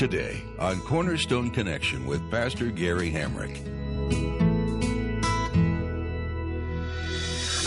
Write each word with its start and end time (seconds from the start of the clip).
Today 0.00 0.42
on 0.58 0.80
Cornerstone 0.80 1.50
Connection 1.50 2.06
with 2.06 2.30
Pastor 2.30 2.70
Gary 2.70 3.10
Hamrick. 3.10 3.54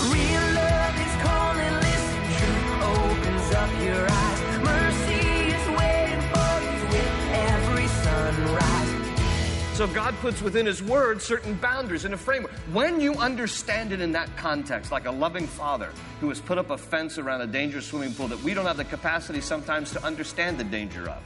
Real 0.01 0.45
love 0.55 0.95
is 0.97 1.15
calling, 1.21 1.73
listen, 1.75 2.23
truth 2.39 2.81
opens 2.81 3.53
up 3.53 3.69
your 3.83 4.07
eyes. 4.09 4.41
Mercy 4.63 5.21
is 5.45 5.67
waiting 5.77 6.21
for 6.33 6.53
you 6.63 6.73
with 6.89 7.13
every 7.33 7.87
sunrise. 8.01 9.77
So 9.77 9.85
God 9.85 10.15
puts 10.15 10.41
within 10.41 10.65
His 10.65 10.81
Word 10.81 11.21
certain 11.21 11.53
boundaries 11.57 12.03
and 12.03 12.15
a 12.15 12.17
framework. 12.17 12.53
When 12.71 12.99
you 12.99 13.13
understand 13.13 13.91
it 13.91 14.01
in 14.01 14.11
that 14.13 14.35
context, 14.37 14.91
like 14.91 15.05
a 15.05 15.11
loving 15.11 15.45
father 15.45 15.91
who 16.19 16.29
has 16.29 16.39
put 16.39 16.57
up 16.57 16.71
a 16.71 16.79
fence 16.79 17.19
around 17.19 17.41
a 17.41 17.47
dangerous 17.47 17.85
swimming 17.85 18.15
pool 18.15 18.27
that 18.29 18.41
we 18.41 18.55
don't 18.55 18.65
have 18.65 18.77
the 18.77 18.85
capacity 18.85 19.39
sometimes 19.39 19.91
to 19.91 20.03
understand 20.03 20.57
the 20.57 20.63
danger 20.63 21.07
of, 21.07 21.21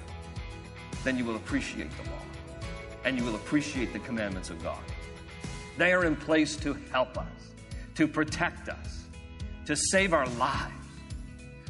then 1.07 1.17
you 1.17 1.23
will 1.23 1.37
appreciate 1.37 1.89
the 2.03 2.09
law 2.11 2.19
and 3.05 3.17
you 3.17 3.23
will 3.23 3.35
appreciate 3.35 3.93
the 3.93 3.99
commandments 3.99 4.49
of 4.49 4.61
God. 4.61 4.83
They 5.77 5.93
are 5.93 6.03
in 6.03 6.17
place 6.17 6.57
to 6.57 6.73
help 6.91 7.17
us, 7.17 7.53
to 7.95 8.09
protect 8.09 8.67
us, 8.67 9.05
to 9.67 9.75
save 9.77 10.11
our 10.11 10.27
lives. 10.31 10.73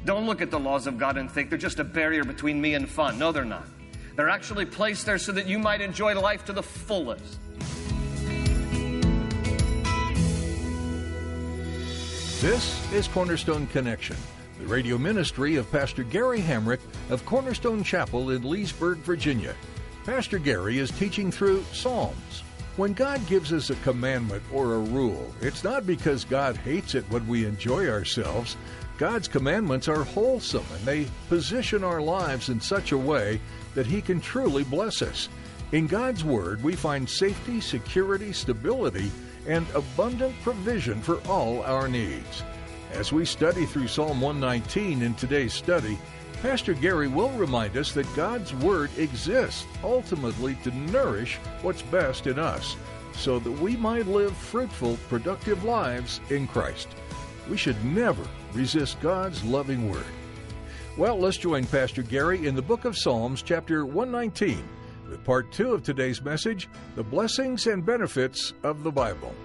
Don't 0.06 0.26
look 0.26 0.42
at 0.42 0.50
the 0.50 0.60
laws 0.60 0.88
of 0.88 0.98
God 0.98 1.18
and 1.18 1.30
think 1.30 1.50
they're 1.50 1.60
just 1.60 1.78
a 1.78 1.84
barrier 1.84 2.24
between 2.24 2.60
me 2.60 2.74
and 2.74 2.90
fun. 2.90 3.20
No, 3.20 3.32
they're 3.32 3.46
not. 3.46 3.68
They're 4.16 4.30
actually 4.30 4.66
placed 4.66 5.06
there 5.06 5.20
so 5.20 5.32
that 5.34 5.46
you 5.46 5.60
might 5.60 5.82
enjoy 5.82 6.20
life 6.20 6.44
to 6.46 6.54
the 6.54 6.64
fullest. 6.64 7.38
This 12.42 12.92
is 12.92 13.08
Cornerstone 13.08 13.68
Connection, 13.68 14.16
radio 14.68 14.98
ministry 14.98 15.56
of 15.56 15.72
Pastor 15.72 16.04
Gary 16.04 16.42
Hamrick 16.42 16.82
of 17.10 17.26
Cornerstone 17.26 17.84
Chapel 17.84 18.32
in 18.32 18.44
Leesburg, 18.44 18.98
Virginia. 19.00 19.56
Pastor 20.06 20.40
Gary 20.40 20.78
is 20.78 20.92
teaching 20.92 21.32
through 21.32 21.64
Psalms. 21.72 22.44
When 22.76 22.94
God 22.94 23.26
gives 23.28 23.54
us 23.54 23.70
a 23.70 23.76
commandment 23.76 24.44
or 24.52 24.76
a 24.76 24.80
rule, 24.80 25.34
it's 25.42 25.64
not 25.64 25.88
because 25.88 26.26
God 26.26 26.58
hates 26.58 26.96
it 26.96 27.10
when 27.10 27.26
we 27.28 27.46
enjoy 27.46 27.88
ourselves. 27.90 28.58
God's 28.98 29.28
commandments 29.28 29.88
are 29.88 30.04
wholesome 30.04 30.66
and 30.74 30.86
they 30.86 31.08
position 31.30 31.84
our 31.84 32.02
lives 32.02 32.50
in 32.50 32.60
such 32.60 32.92
a 32.92 32.98
way 32.98 33.40
that 33.74 33.88
He 33.88 34.02
can 34.02 34.20
truly 34.20 34.64
bless 34.66 35.02
us. 35.02 35.30
In 35.72 35.88
God's 35.88 36.24
Word, 36.24 36.62
we 36.62 36.76
find 36.76 37.10
safety, 37.10 37.62
security, 37.62 38.34
stability, 38.34 39.12
and 39.48 39.66
abundant 39.74 40.36
provision 40.42 41.02
for 41.02 41.20
all 41.28 41.64
our 41.64 41.88
needs. 41.88 42.44
As 42.94 43.12
we 43.12 43.26
study 43.26 43.66
through 43.66 43.88
Psalm 43.88 44.22
119 44.22 45.02
in 45.02 45.14
today's 45.16 45.54
study, 45.54 45.98
Pastor 46.42 46.74
Gary 46.74 47.08
will 47.08 47.32
remind 47.32 47.76
us 47.78 47.92
that 47.94 48.16
God's 48.16 48.54
Word 48.56 48.90
exists 48.98 49.66
ultimately 49.84 50.56
to 50.64 50.72
nourish 50.72 51.36
what's 51.62 51.82
best 51.82 52.28
in 52.28 52.40
us, 52.40 52.76
so 53.14 53.40
that 53.40 53.52
we 53.52 53.76
might 53.76 54.08
live 54.08 54.36
fruitful, 54.36 54.98
productive 55.10 55.64
lives 55.64 56.22
in 56.30 56.48
Christ. 56.48 56.88
We 57.50 57.58
should 57.58 57.84
never 57.84 58.24
resist 58.54 59.02
God's 59.02 59.44
loving 59.44 59.90
Word. 59.90 60.06
Well, 60.96 61.20
let's 61.20 61.38
join 61.38 61.66
Pastor 61.66 62.04
Gary 62.04 62.48
in 62.48 62.56
the 62.56 62.62
book 62.62 62.86
of 62.86 62.98
Psalms, 62.98 63.42
chapter 63.42 63.86
119, 63.86 64.64
with 65.10 65.24
part 65.24 65.52
two 65.52 65.74
of 65.74 65.84
today's 65.84 66.22
message 66.22 66.70
The 66.96 67.04
Blessings 67.04 67.68
and 67.68 67.86
Benefits 67.86 68.54
of 68.64 68.84
the 68.84 68.92
Bible. 68.92 69.36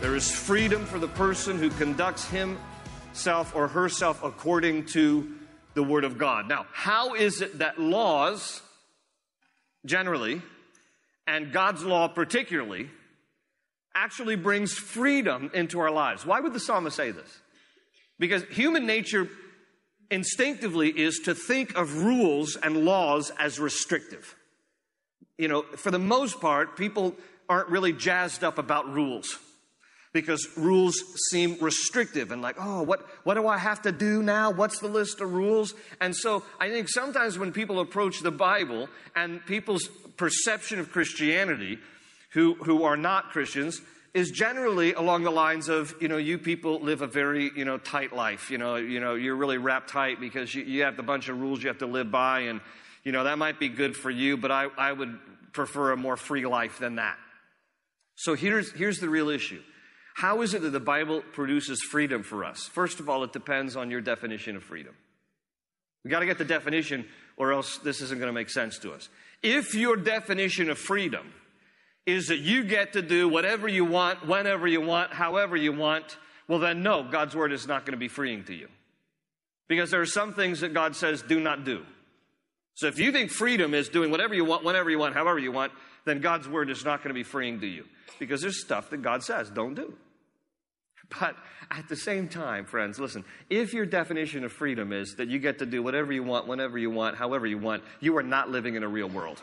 There 0.00 0.14
is 0.14 0.30
freedom 0.30 0.86
for 0.86 1.00
the 1.00 1.08
person 1.08 1.58
who 1.58 1.70
conducts 1.70 2.28
himself 2.28 3.56
or 3.56 3.66
herself 3.66 4.22
according 4.22 4.86
to 4.86 5.32
the 5.74 5.82
Word 5.82 6.04
of 6.04 6.18
God. 6.18 6.48
Now, 6.48 6.66
how 6.72 7.14
is 7.14 7.40
it 7.40 7.58
that 7.58 7.80
laws, 7.80 8.62
generally, 9.84 10.40
and 11.26 11.52
God's 11.52 11.82
law 11.82 12.06
particularly, 12.06 12.90
actually 13.92 14.36
brings 14.36 14.72
freedom 14.72 15.50
into 15.52 15.80
our 15.80 15.90
lives? 15.90 16.24
Why 16.24 16.38
would 16.38 16.52
the 16.52 16.60
psalmist 16.60 16.96
say 16.96 17.10
this? 17.10 17.40
Because 18.20 18.44
human 18.44 18.86
nature 18.86 19.28
instinctively 20.10 20.88
is 20.88 21.20
to 21.20 21.34
think 21.34 21.76
of 21.76 22.02
rules 22.02 22.56
and 22.56 22.84
laws 22.84 23.30
as 23.38 23.58
restrictive. 23.58 24.34
You 25.38 25.48
know, 25.48 25.62
for 25.62 25.90
the 25.90 25.98
most 25.98 26.40
part, 26.40 26.76
people 26.76 27.14
aren't 27.48 27.68
really 27.68 27.92
jazzed 27.92 28.44
up 28.44 28.58
about 28.58 28.92
rules 28.92 29.38
because 30.12 30.48
rules 30.56 30.94
seem 31.28 31.58
restrictive 31.60 32.30
and 32.30 32.40
like, 32.40 32.56
oh, 32.58 32.82
what, 32.82 33.04
what 33.24 33.34
do 33.34 33.48
I 33.48 33.58
have 33.58 33.82
to 33.82 33.92
do 33.92 34.22
now? 34.22 34.50
What's 34.50 34.78
the 34.78 34.86
list 34.86 35.20
of 35.20 35.34
rules? 35.34 35.74
And 36.00 36.14
so 36.14 36.44
I 36.60 36.70
think 36.70 36.88
sometimes 36.88 37.36
when 37.36 37.52
people 37.52 37.80
approach 37.80 38.20
the 38.20 38.30
Bible 38.30 38.88
and 39.16 39.44
people's 39.44 39.88
perception 40.16 40.78
of 40.78 40.92
Christianity, 40.92 41.78
who, 42.30 42.54
who 42.54 42.84
are 42.84 42.96
not 42.96 43.30
Christians, 43.30 43.80
is 44.14 44.30
generally 44.30 44.94
along 44.94 45.24
the 45.24 45.30
lines 45.30 45.68
of, 45.68 45.92
you 46.00 46.06
know, 46.06 46.16
you 46.16 46.38
people 46.38 46.80
live 46.80 47.02
a 47.02 47.06
very, 47.06 47.50
you 47.56 47.64
know, 47.64 47.78
tight 47.78 48.14
life. 48.14 48.50
You 48.50 48.58
know, 48.58 48.76
you 48.76 49.00
know, 49.00 49.16
you're 49.16 49.34
really 49.34 49.58
wrapped 49.58 49.90
tight 49.90 50.20
because 50.20 50.54
you, 50.54 50.62
you 50.62 50.82
have 50.84 50.98
a 51.00 51.02
bunch 51.02 51.28
of 51.28 51.40
rules 51.40 51.62
you 51.62 51.68
have 51.68 51.78
to 51.78 51.86
live 51.86 52.10
by, 52.10 52.40
and 52.40 52.60
you 53.02 53.12
know 53.12 53.24
that 53.24 53.38
might 53.38 53.58
be 53.58 53.68
good 53.68 53.96
for 53.96 54.10
you, 54.10 54.36
but 54.36 54.50
I, 54.50 54.68
I 54.78 54.92
would 54.92 55.18
prefer 55.52 55.90
a 55.90 55.96
more 55.96 56.16
free 56.16 56.46
life 56.46 56.78
than 56.78 56.96
that. 56.96 57.16
So 58.14 58.34
here's 58.34 58.70
here's 58.72 58.98
the 58.98 59.08
real 59.08 59.28
issue. 59.28 59.60
How 60.14 60.42
is 60.42 60.54
it 60.54 60.62
that 60.62 60.70
the 60.70 60.78
Bible 60.78 61.22
produces 61.32 61.82
freedom 61.82 62.22
for 62.22 62.44
us? 62.44 62.68
First 62.68 63.00
of 63.00 63.10
all, 63.10 63.24
it 63.24 63.32
depends 63.32 63.74
on 63.74 63.90
your 63.90 64.00
definition 64.00 64.54
of 64.54 64.62
freedom. 64.62 64.94
We 66.04 66.10
got 66.10 66.20
to 66.20 66.26
get 66.26 66.38
the 66.38 66.44
definition, 66.44 67.06
or 67.36 67.52
else 67.52 67.78
this 67.78 68.00
isn't 68.00 68.18
going 68.20 68.28
to 68.28 68.32
make 68.32 68.50
sense 68.50 68.78
to 68.80 68.92
us. 68.92 69.08
If 69.42 69.74
your 69.74 69.96
definition 69.96 70.70
of 70.70 70.78
freedom 70.78 71.32
is 72.06 72.28
that 72.28 72.38
you 72.38 72.64
get 72.64 72.92
to 72.92 73.02
do 73.02 73.28
whatever 73.28 73.66
you 73.66 73.84
want, 73.84 74.26
whenever 74.26 74.66
you 74.66 74.80
want, 74.80 75.12
however 75.12 75.56
you 75.56 75.72
want, 75.72 76.18
well, 76.48 76.58
then 76.58 76.82
no, 76.82 77.02
God's 77.02 77.34
word 77.34 77.52
is 77.52 77.66
not 77.66 77.86
going 77.86 77.92
to 77.92 77.98
be 77.98 78.08
freeing 78.08 78.44
to 78.44 78.54
you. 78.54 78.68
Because 79.68 79.90
there 79.90 80.02
are 80.02 80.06
some 80.06 80.34
things 80.34 80.60
that 80.60 80.74
God 80.74 80.94
says 80.94 81.22
do 81.22 81.40
not 81.40 81.64
do. 81.64 81.84
So 82.74 82.86
if 82.88 82.98
you 82.98 83.12
think 83.12 83.30
freedom 83.30 83.72
is 83.72 83.88
doing 83.88 84.10
whatever 84.10 84.34
you 84.34 84.44
want, 84.44 84.64
whenever 84.64 84.90
you 84.90 84.98
want, 84.98 85.14
however 85.14 85.38
you 85.38 85.52
want, 85.52 85.72
then 86.04 86.20
God's 86.20 86.48
word 86.48 86.68
is 86.68 86.84
not 86.84 86.98
going 86.98 87.08
to 87.08 87.14
be 87.14 87.22
freeing 87.22 87.60
to 87.60 87.66
you. 87.66 87.84
Because 88.18 88.42
there's 88.42 88.60
stuff 88.60 88.90
that 88.90 89.00
God 89.00 89.22
says 89.22 89.48
don't 89.48 89.74
do. 89.74 89.94
But 91.20 91.36
at 91.70 91.88
the 91.88 91.96
same 91.96 92.28
time, 92.28 92.64
friends, 92.64 92.98
listen, 92.98 93.24
if 93.48 93.72
your 93.72 93.86
definition 93.86 94.44
of 94.44 94.52
freedom 94.52 94.92
is 94.92 95.14
that 95.16 95.28
you 95.28 95.38
get 95.38 95.58
to 95.60 95.66
do 95.66 95.82
whatever 95.82 96.12
you 96.12 96.22
want, 96.22 96.46
whenever 96.46 96.78
you 96.78 96.90
want, 96.90 97.16
however 97.16 97.46
you 97.46 97.58
want, 97.58 97.82
you 98.00 98.16
are 98.16 98.22
not 98.22 98.50
living 98.50 98.74
in 98.74 98.82
a 98.82 98.88
real 98.88 99.08
world. 99.08 99.40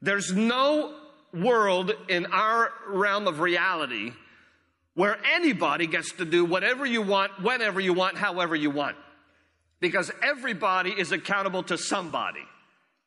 There's 0.00 0.32
no 0.32 0.94
world 1.36 1.92
in 2.08 2.26
our 2.26 2.70
realm 2.88 3.26
of 3.26 3.40
reality 3.40 4.12
where 4.94 5.18
anybody 5.32 5.86
gets 5.86 6.12
to 6.12 6.24
do 6.24 6.44
whatever 6.44 6.86
you 6.86 7.02
want, 7.02 7.30
whenever 7.42 7.78
you 7.78 7.92
want, 7.92 8.16
however 8.16 8.56
you 8.56 8.70
want. 8.70 8.96
Because 9.78 10.10
everybody 10.22 10.90
is 10.90 11.12
accountable 11.12 11.62
to 11.64 11.76
somebody. 11.76 12.44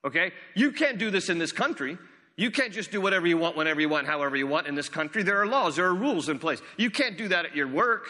Okay? 0.06 0.32
You 0.56 0.72
can't 0.72 1.00
do 1.00 1.10
this 1.10 1.30
in 1.30 1.40
this 1.40 1.52
country. 1.52 1.98
You 2.38 2.52
can't 2.52 2.72
just 2.72 2.92
do 2.92 3.02
whatever 3.02 3.28
you 3.28 3.38
want, 3.38 3.58
whenever 3.58 3.82
you 3.82 3.90
want, 3.90 4.06
however 4.06 4.38
you 4.38 4.48
want 4.48 4.68
in 4.68 4.76
this 4.76 4.88
country. 4.88 5.24
There 5.24 5.42
are 5.42 5.48
laws, 5.48 5.76
there 5.76 5.88
are 5.88 5.96
rules 5.96 6.30
in 6.30 6.38
place. 6.40 6.62
You 6.78 6.92
can't 6.92 7.18
do 7.18 7.28
that 7.30 7.46
at 7.46 7.56
your 7.56 7.68
work. 7.68 8.06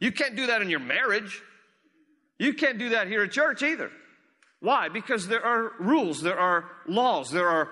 You 0.00 0.10
can't 0.10 0.34
do 0.34 0.48
that 0.48 0.60
in 0.60 0.68
your 0.68 0.80
marriage. 0.80 1.40
You 2.38 2.54
can't 2.54 2.76
do 2.76 2.90
that 2.90 3.06
here 3.06 3.22
at 3.22 3.30
church 3.30 3.62
either. 3.62 3.90
Why? 4.60 4.88
Because 4.88 5.28
there 5.28 5.44
are 5.44 5.72
rules, 5.78 6.20
there 6.20 6.38
are 6.38 6.64
laws, 6.86 7.30
there 7.30 7.48
are 7.48 7.70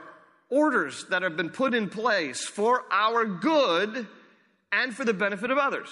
orders 0.50 1.06
that 1.10 1.22
have 1.22 1.36
been 1.36 1.50
put 1.50 1.74
in 1.74 1.88
place 1.88 2.44
for 2.44 2.84
our 2.90 3.24
good 3.24 4.06
and 4.72 4.94
for 4.94 5.04
the 5.04 5.14
benefit 5.14 5.50
of 5.50 5.58
others. 5.58 5.88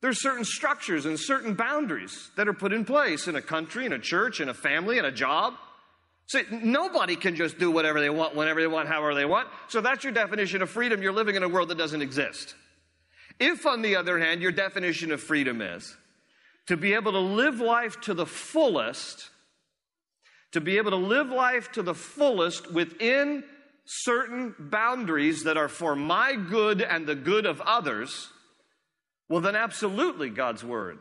There's 0.00 0.22
certain 0.22 0.44
structures 0.44 1.06
and 1.06 1.18
certain 1.18 1.54
boundaries 1.54 2.30
that 2.36 2.46
are 2.46 2.52
put 2.52 2.72
in 2.72 2.84
place 2.84 3.26
in 3.26 3.34
a 3.34 3.42
country, 3.42 3.84
in 3.84 3.92
a 3.92 3.98
church, 3.98 4.40
in 4.40 4.48
a 4.48 4.54
family, 4.54 4.98
in 4.98 5.04
a 5.04 5.10
job. 5.10 5.54
See, 6.28 6.42
nobody 6.50 7.16
can 7.16 7.34
just 7.34 7.58
do 7.58 7.70
whatever 7.70 8.00
they 8.00 8.10
want, 8.10 8.36
whenever 8.36 8.60
they 8.60 8.66
want, 8.66 8.88
however 8.88 9.14
they 9.14 9.24
want. 9.24 9.48
So 9.68 9.80
that's 9.80 10.04
your 10.04 10.12
definition 10.12 10.62
of 10.62 10.70
freedom. 10.70 11.02
You're 11.02 11.12
living 11.12 11.34
in 11.34 11.42
a 11.42 11.48
world 11.48 11.70
that 11.70 11.78
doesn't 11.78 12.02
exist. 12.02 12.54
If, 13.40 13.66
on 13.66 13.82
the 13.82 13.96
other 13.96 14.18
hand, 14.18 14.42
your 14.42 14.52
definition 14.52 15.10
of 15.10 15.22
freedom 15.22 15.62
is 15.62 15.96
to 16.66 16.76
be 16.76 16.92
able 16.92 17.12
to 17.12 17.18
live 17.18 17.60
life 17.60 17.98
to 18.02 18.14
the 18.14 18.26
fullest, 18.26 19.30
to 20.52 20.60
be 20.60 20.76
able 20.76 20.90
to 20.90 20.96
live 20.96 21.28
life 21.30 21.72
to 21.72 21.82
the 21.82 21.94
fullest 21.94 22.72
within 22.72 23.42
certain 23.90 24.54
boundaries 24.58 25.44
that 25.44 25.56
are 25.56 25.68
for 25.68 25.96
my 25.96 26.34
good 26.34 26.82
and 26.82 27.06
the 27.06 27.14
good 27.14 27.46
of 27.46 27.58
others, 27.62 28.28
well, 29.30 29.40
then 29.40 29.56
absolutely 29.56 30.28
God's 30.28 30.62
word 30.62 30.98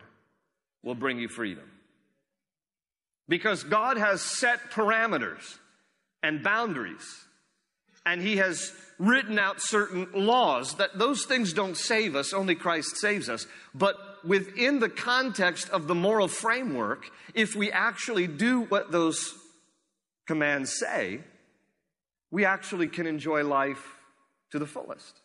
will 0.83 0.95
bring 0.95 1.19
you 1.19 1.27
freedom. 1.27 1.69
Because 3.27 3.65
God 3.65 3.97
has 3.97 4.21
set 4.21 4.71
parameters 4.71 5.57
and 6.23 6.41
boundaries, 6.41 7.25
and 8.05 8.21
He 8.21 8.37
has 8.37 8.71
written 8.97 9.37
out 9.37 9.61
certain 9.61 10.07
laws 10.13 10.75
that 10.75 10.97
those 10.97 11.25
things 11.25 11.51
don't 11.51 11.75
save 11.75 12.15
us, 12.15 12.31
only 12.31 12.55
Christ 12.55 12.95
saves 12.95 13.27
us. 13.27 13.45
But 13.75 13.97
within 14.23 14.79
the 14.79 14.89
context 14.89 15.69
of 15.71 15.87
the 15.87 15.95
moral 15.95 16.29
framework, 16.29 17.03
if 17.33 17.53
we 17.53 17.69
actually 17.69 18.27
do 18.27 18.61
what 18.61 18.93
those 18.93 19.33
commands 20.25 20.73
say, 20.73 21.19
we 22.31 22.45
actually 22.45 22.87
can 22.87 23.07
enjoy 23.07 23.43
life 23.43 23.83
to 24.51 24.59
the 24.59 24.65
fullest. 24.65 25.21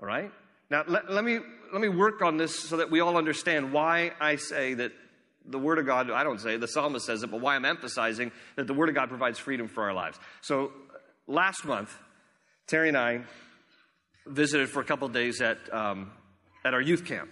All 0.00 0.06
right? 0.06 0.30
Now, 0.70 0.84
let, 0.86 1.10
let, 1.10 1.24
me, 1.24 1.38
let 1.72 1.80
me 1.80 1.88
work 1.88 2.22
on 2.22 2.36
this 2.36 2.58
so 2.58 2.76
that 2.76 2.90
we 2.90 3.00
all 3.00 3.16
understand 3.16 3.72
why 3.72 4.12
I 4.20 4.36
say 4.36 4.74
that 4.74 4.92
the 5.44 5.58
Word 5.58 5.78
of 5.78 5.86
God, 5.86 6.10
I 6.10 6.24
don't 6.24 6.40
say 6.40 6.56
the 6.56 6.68
psalmist 6.68 7.06
says 7.06 7.22
it, 7.22 7.30
but 7.30 7.40
why 7.40 7.56
I'm 7.56 7.64
emphasizing 7.64 8.32
that 8.56 8.66
the 8.66 8.74
Word 8.74 8.88
of 8.88 8.94
God 8.94 9.08
provides 9.08 9.38
freedom 9.38 9.66
for 9.66 9.84
our 9.84 9.94
lives. 9.94 10.18
So, 10.42 10.72
last 11.26 11.64
month, 11.64 11.96
Terry 12.66 12.88
and 12.88 12.96
I 12.96 13.22
visited 14.26 14.68
for 14.68 14.80
a 14.80 14.84
couple 14.84 15.08
days 15.08 15.40
at, 15.40 15.58
um, 15.72 16.12
at 16.64 16.74
our 16.74 16.82
youth 16.82 17.06
camp. 17.06 17.30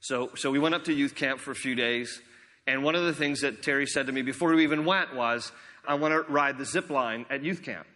So, 0.00 0.30
so 0.36 0.50
we 0.50 0.58
went 0.58 0.74
up 0.74 0.84
to 0.84 0.92
youth 0.92 1.14
camp 1.14 1.40
for 1.40 1.50
a 1.50 1.54
few 1.54 1.74
days, 1.74 2.20
and 2.66 2.84
one 2.84 2.94
of 2.94 3.04
the 3.04 3.14
things 3.14 3.40
that 3.40 3.62
Terry 3.62 3.86
said 3.86 4.06
to 4.06 4.12
me 4.12 4.20
before 4.20 4.54
we 4.54 4.64
even 4.64 4.84
went 4.84 5.14
was, 5.14 5.50
I 5.88 5.94
want 5.94 6.12
to 6.12 6.30
ride 6.30 6.58
the 6.58 6.66
zip 6.66 6.90
line 6.90 7.24
at 7.30 7.42
youth 7.42 7.62
camp. 7.62 7.86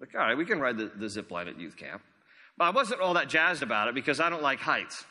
Like, 0.00 0.14
all 0.14 0.20
right, 0.20 0.36
we 0.36 0.44
can 0.44 0.60
ride 0.60 0.76
the, 0.76 0.90
the 0.94 1.08
zip 1.08 1.30
line 1.30 1.48
at 1.48 1.58
youth 1.58 1.76
camp. 1.76 2.02
But 2.58 2.64
I 2.64 2.70
wasn't 2.70 3.00
all 3.00 3.14
that 3.14 3.28
jazzed 3.28 3.62
about 3.62 3.88
it 3.88 3.94
because 3.94 4.20
I 4.20 4.30
don't 4.30 4.42
like 4.42 4.60
heights. 4.60 5.04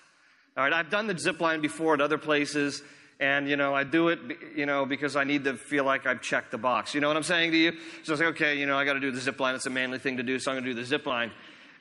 All 0.58 0.64
right, 0.64 0.74
I've 0.74 0.90
done 0.90 1.08
the 1.08 1.18
zip 1.18 1.42
line 1.42 1.62
before 1.62 1.96
at 1.96 2.02
other 2.02 2.18
places, 2.18 2.82
and 3.20 3.50
you 3.50 3.58
know 3.58 3.76
I 3.76 3.84
do 3.84 4.08
it, 4.10 4.20
you 4.56 4.66
know, 4.66 4.86
because 4.86 5.16
I 5.16 5.24
need 5.24 5.44
to 5.44 5.58
feel 5.58 5.84
like 5.84 6.06
I've 6.06 6.22
checked 6.22 6.52
the 6.52 6.58
box. 6.58 6.96
You 6.96 7.02
know 7.02 7.08
what 7.08 7.18
I'm 7.18 7.24
saying 7.24 7.52
to 7.52 7.58
you? 7.58 7.74
So 8.04 8.12
I 8.12 8.14
was 8.14 8.20
like, 8.20 8.30
okay, 8.30 8.58
you 8.58 8.66
know, 8.66 8.78
I 8.78 8.86
got 8.86 8.94
to 8.94 9.00
do 9.00 9.12
the 9.12 9.20
zip 9.20 9.40
line. 9.40 9.56
It's 9.56 9.66
a 9.66 9.70
manly 9.70 10.00
thing 10.00 10.18
to 10.18 10.24
do, 10.24 10.40
so 10.40 10.52
I'm 10.52 10.56
going 10.56 10.66
to 10.66 10.74
do 10.74 10.80
the 10.80 10.86
zip 10.86 11.06
line. 11.06 11.32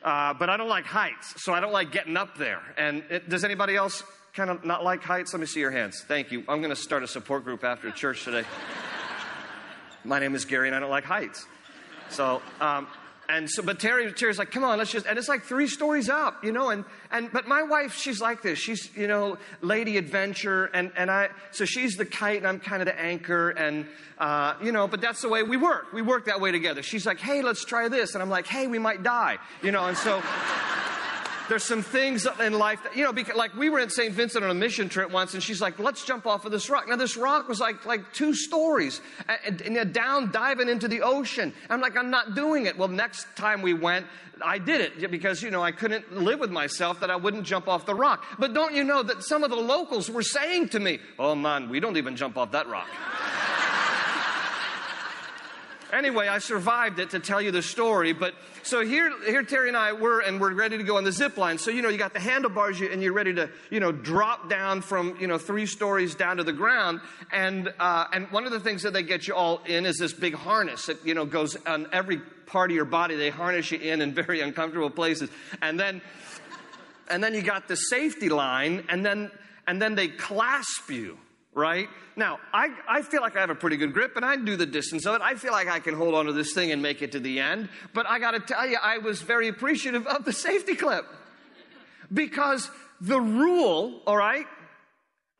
Uh, 0.02 0.34
but 0.34 0.50
I 0.50 0.56
don't 0.56 0.68
like 0.68 0.84
heights, 0.84 1.42
so 1.42 1.54
I 1.54 1.60
don't 1.60 1.72
like 1.72 1.92
getting 1.92 2.16
up 2.16 2.36
there. 2.36 2.60
And 2.76 3.04
it, 3.08 3.28
does 3.28 3.44
anybody 3.44 3.74
else 3.74 4.02
kind 4.34 4.50
of 4.50 4.64
not 4.64 4.84
like 4.84 5.02
heights? 5.02 5.32
Let 5.32 5.40
me 5.40 5.46
see 5.46 5.60
your 5.60 5.70
hands. 5.70 6.04
Thank 6.06 6.32
you. 6.32 6.40
I'm 6.48 6.58
going 6.58 6.74
to 6.74 6.76
start 6.76 7.02
a 7.02 7.08
support 7.08 7.44
group 7.44 7.64
after 7.64 7.90
church 7.90 8.24
today. 8.24 8.46
My 10.04 10.18
name 10.18 10.34
is 10.34 10.44
Gary, 10.44 10.68
and 10.68 10.76
I 10.76 10.80
don't 10.80 10.90
like 10.90 11.04
heights. 11.04 11.46
So. 12.10 12.42
Um, 12.60 12.86
and 13.28 13.50
so, 13.50 13.62
but 13.62 13.80
Terry, 13.80 14.12
Terry's 14.12 14.38
like, 14.38 14.50
come 14.50 14.64
on, 14.64 14.78
let's 14.78 14.90
just, 14.90 15.06
and 15.06 15.18
it's 15.18 15.28
like 15.28 15.44
three 15.44 15.66
stories 15.66 16.08
up, 16.08 16.44
you 16.44 16.52
know, 16.52 16.70
and, 16.70 16.84
and, 17.10 17.32
but 17.32 17.48
my 17.48 17.62
wife, 17.62 17.94
she's 17.94 18.20
like 18.20 18.42
this. 18.42 18.58
She's, 18.58 18.94
you 18.94 19.08
know, 19.08 19.38
lady 19.62 19.96
adventure, 19.96 20.66
and, 20.66 20.92
and 20.96 21.10
I, 21.10 21.30
so 21.50 21.64
she's 21.64 21.96
the 21.96 22.04
kite, 22.04 22.38
and 22.38 22.46
I'm 22.46 22.60
kind 22.60 22.82
of 22.82 22.86
the 22.86 23.00
anchor, 23.00 23.50
and, 23.50 23.86
uh, 24.18 24.54
you 24.62 24.72
know, 24.72 24.86
but 24.86 25.00
that's 25.00 25.22
the 25.22 25.28
way 25.28 25.42
we 25.42 25.56
work. 25.56 25.92
We 25.92 26.02
work 26.02 26.26
that 26.26 26.40
way 26.40 26.52
together. 26.52 26.82
She's 26.82 27.06
like, 27.06 27.18
hey, 27.18 27.40
let's 27.40 27.64
try 27.64 27.88
this. 27.88 28.14
And 28.14 28.22
I'm 28.22 28.30
like, 28.30 28.46
hey, 28.46 28.66
we 28.66 28.78
might 28.78 29.02
die, 29.02 29.38
you 29.62 29.72
know, 29.72 29.86
and 29.86 29.96
so, 29.96 30.22
there's 31.48 31.64
some 31.64 31.82
things 31.82 32.26
in 32.40 32.52
life 32.54 32.82
that, 32.84 32.96
you 32.96 33.04
know, 33.04 33.12
because, 33.12 33.36
like 33.36 33.54
we 33.54 33.70
were 33.70 33.78
in 33.78 33.90
St. 33.90 34.12
Vincent 34.12 34.44
on 34.44 34.50
a 34.50 34.54
mission 34.54 34.88
trip 34.88 35.10
once, 35.10 35.34
and 35.34 35.42
she's 35.42 35.60
like, 35.60 35.78
let's 35.78 36.04
jump 36.04 36.26
off 36.26 36.44
of 36.44 36.52
this 36.52 36.70
rock. 36.70 36.88
Now, 36.88 36.96
this 36.96 37.16
rock 37.16 37.48
was 37.48 37.60
like, 37.60 37.84
like 37.84 38.12
two 38.12 38.34
stories 38.34 39.00
and, 39.46 39.60
and 39.60 39.92
down, 39.92 40.30
diving 40.30 40.68
into 40.68 40.88
the 40.88 41.02
ocean. 41.02 41.52
I'm 41.68 41.80
like, 41.80 41.96
I'm 41.96 42.10
not 42.10 42.34
doing 42.34 42.66
it. 42.66 42.78
Well, 42.78 42.88
next 42.88 43.26
time 43.36 43.62
we 43.62 43.74
went, 43.74 44.06
I 44.42 44.58
did 44.58 44.80
it 44.80 45.10
because, 45.10 45.42
you 45.42 45.50
know, 45.50 45.62
I 45.62 45.72
couldn't 45.72 46.16
live 46.16 46.40
with 46.40 46.50
myself 46.50 47.00
that 47.00 47.10
I 47.10 47.16
wouldn't 47.16 47.44
jump 47.44 47.68
off 47.68 47.86
the 47.86 47.94
rock. 47.94 48.24
But 48.38 48.52
don't 48.52 48.74
you 48.74 48.84
know 48.84 49.02
that 49.02 49.22
some 49.22 49.44
of 49.44 49.50
the 49.50 49.56
locals 49.56 50.10
were 50.10 50.22
saying 50.22 50.70
to 50.70 50.80
me, 50.80 50.98
oh 51.18 51.34
man, 51.34 51.68
we 51.68 51.80
don't 51.80 51.96
even 51.96 52.16
jump 52.16 52.36
off 52.36 52.52
that 52.52 52.68
rock. 52.68 52.88
Anyway, 55.92 56.28
I 56.28 56.38
survived 56.38 56.98
it 56.98 57.10
to 57.10 57.20
tell 57.20 57.40
you 57.40 57.50
the 57.50 57.62
story. 57.62 58.12
But 58.12 58.34
so 58.62 58.84
here, 58.84 59.12
here 59.26 59.42
Terry 59.42 59.68
and 59.68 59.76
I 59.76 59.92
were, 59.92 60.20
and 60.20 60.40
we're 60.40 60.54
ready 60.54 60.78
to 60.78 60.84
go 60.84 60.96
on 60.96 61.04
the 61.04 61.12
zip 61.12 61.36
line. 61.36 61.58
So, 61.58 61.70
you 61.70 61.82
know, 61.82 61.88
you 61.88 61.98
got 61.98 62.12
the 62.12 62.20
handlebars 62.20 62.80
and 62.80 63.02
you're 63.02 63.12
ready 63.12 63.34
to, 63.34 63.50
you 63.70 63.80
know, 63.80 63.92
drop 63.92 64.48
down 64.48 64.80
from, 64.80 65.16
you 65.20 65.26
know, 65.26 65.38
three 65.38 65.66
stories 65.66 66.14
down 66.14 66.38
to 66.38 66.44
the 66.44 66.52
ground. 66.52 67.00
And, 67.32 67.72
uh, 67.78 68.06
and 68.12 68.30
one 68.30 68.46
of 68.46 68.52
the 68.52 68.60
things 68.60 68.82
that 68.82 68.92
they 68.92 69.02
get 69.02 69.28
you 69.28 69.34
all 69.34 69.60
in 69.66 69.86
is 69.86 69.98
this 69.98 70.12
big 70.12 70.34
harness 70.34 70.86
that, 70.86 71.04
you 71.06 71.14
know, 71.14 71.24
goes 71.24 71.56
on 71.66 71.86
every 71.92 72.18
part 72.18 72.70
of 72.70 72.74
your 72.74 72.84
body. 72.84 73.16
They 73.16 73.30
harness 73.30 73.70
you 73.70 73.78
in 73.78 74.00
in 74.00 74.14
very 74.14 74.40
uncomfortable 74.40 74.90
places. 74.90 75.30
And 75.62 75.78
then, 75.78 76.00
and 77.08 77.22
then 77.22 77.34
you 77.34 77.42
got 77.42 77.68
the 77.68 77.76
safety 77.76 78.28
line 78.28 78.84
and 78.88 79.04
then, 79.04 79.30
and 79.66 79.80
then 79.80 79.94
they 79.94 80.08
clasp 80.08 80.90
you 80.90 81.18
right? 81.54 81.88
Now, 82.16 82.38
I, 82.52 82.68
I 82.88 83.02
feel 83.02 83.20
like 83.20 83.36
I 83.36 83.40
have 83.40 83.50
a 83.50 83.54
pretty 83.54 83.76
good 83.76 83.92
grip 83.92 84.16
and 84.16 84.24
I 84.24 84.36
do 84.36 84.56
the 84.56 84.66
distance 84.66 85.06
of 85.06 85.14
it. 85.16 85.22
I 85.22 85.34
feel 85.34 85.52
like 85.52 85.68
I 85.68 85.80
can 85.80 85.94
hold 85.94 86.14
on 86.14 86.26
to 86.26 86.32
this 86.32 86.52
thing 86.52 86.72
and 86.72 86.82
make 86.82 87.02
it 87.02 87.12
to 87.12 87.20
the 87.20 87.40
end. 87.40 87.68
But 87.92 88.06
I 88.06 88.18
got 88.18 88.32
to 88.32 88.40
tell 88.40 88.66
you, 88.66 88.78
I 88.80 88.98
was 88.98 89.22
very 89.22 89.48
appreciative 89.48 90.06
of 90.06 90.24
the 90.24 90.32
safety 90.32 90.74
clip 90.74 91.06
because 92.12 92.70
the 93.00 93.20
rule, 93.20 94.00
all 94.06 94.16
right? 94.16 94.46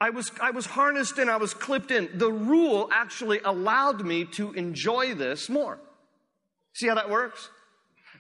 I 0.00 0.10
was, 0.10 0.30
I 0.40 0.50
was 0.50 0.66
harnessed 0.66 1.18
in, 1.18 1.28
I 1.28 1.36
was 1.36 1.54
clipped 1.54 1.90
in. 1.90 2.10
The 2.14 2.30
rule 2.30 2.88
actually 2.92 3.40
allowed 3.44 4.04
me 4.04 4.24
to 4.32 4.52
enjoy 4.52 5.14
this 5.14 5.48
more. 5.48 5.78
See 6.74 6.88
how 6.88 6.96
that 6.96 7.10
works? 7.10 7.48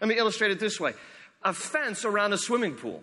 Let 0.00 0.08
me 0.08 0.16
illustrate 0.16 0.50
it 0.50 0.60
this 0.60 0.80
way 0.80 0.94
a 1.42 1.52
fence 1.52 2.04
around 2.04 2.32
a 2.32 2.38
swimming 2.38 2.74
pool. 2.74 3.02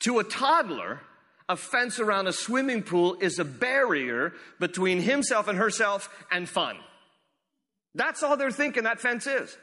To 0.00 0.18
a 0.18 0.24
toddler, 0.24 1.00
a 1.48 1.56
fence 1.56 1.98
around 1.98 2.26
a 2.26 2.32
swimming 2.32 2.82
pool 2.82 3.16
is 3.20 3.38
a 3.38 3.44
barrier 3.44 4.34
between 4.60 5.00
himself 5.00 5.48
and 5.48 5.58
herself 5.58 6.08
and 6.30 6.48
fun. 6.48 6.76
That's 7.94 8.22
all 8.22 8.36
they're 8.36 8.50
thinking 8.50 8.84
that 8.84 9.00
fence 9.00 9.26
is. 9.26 9.56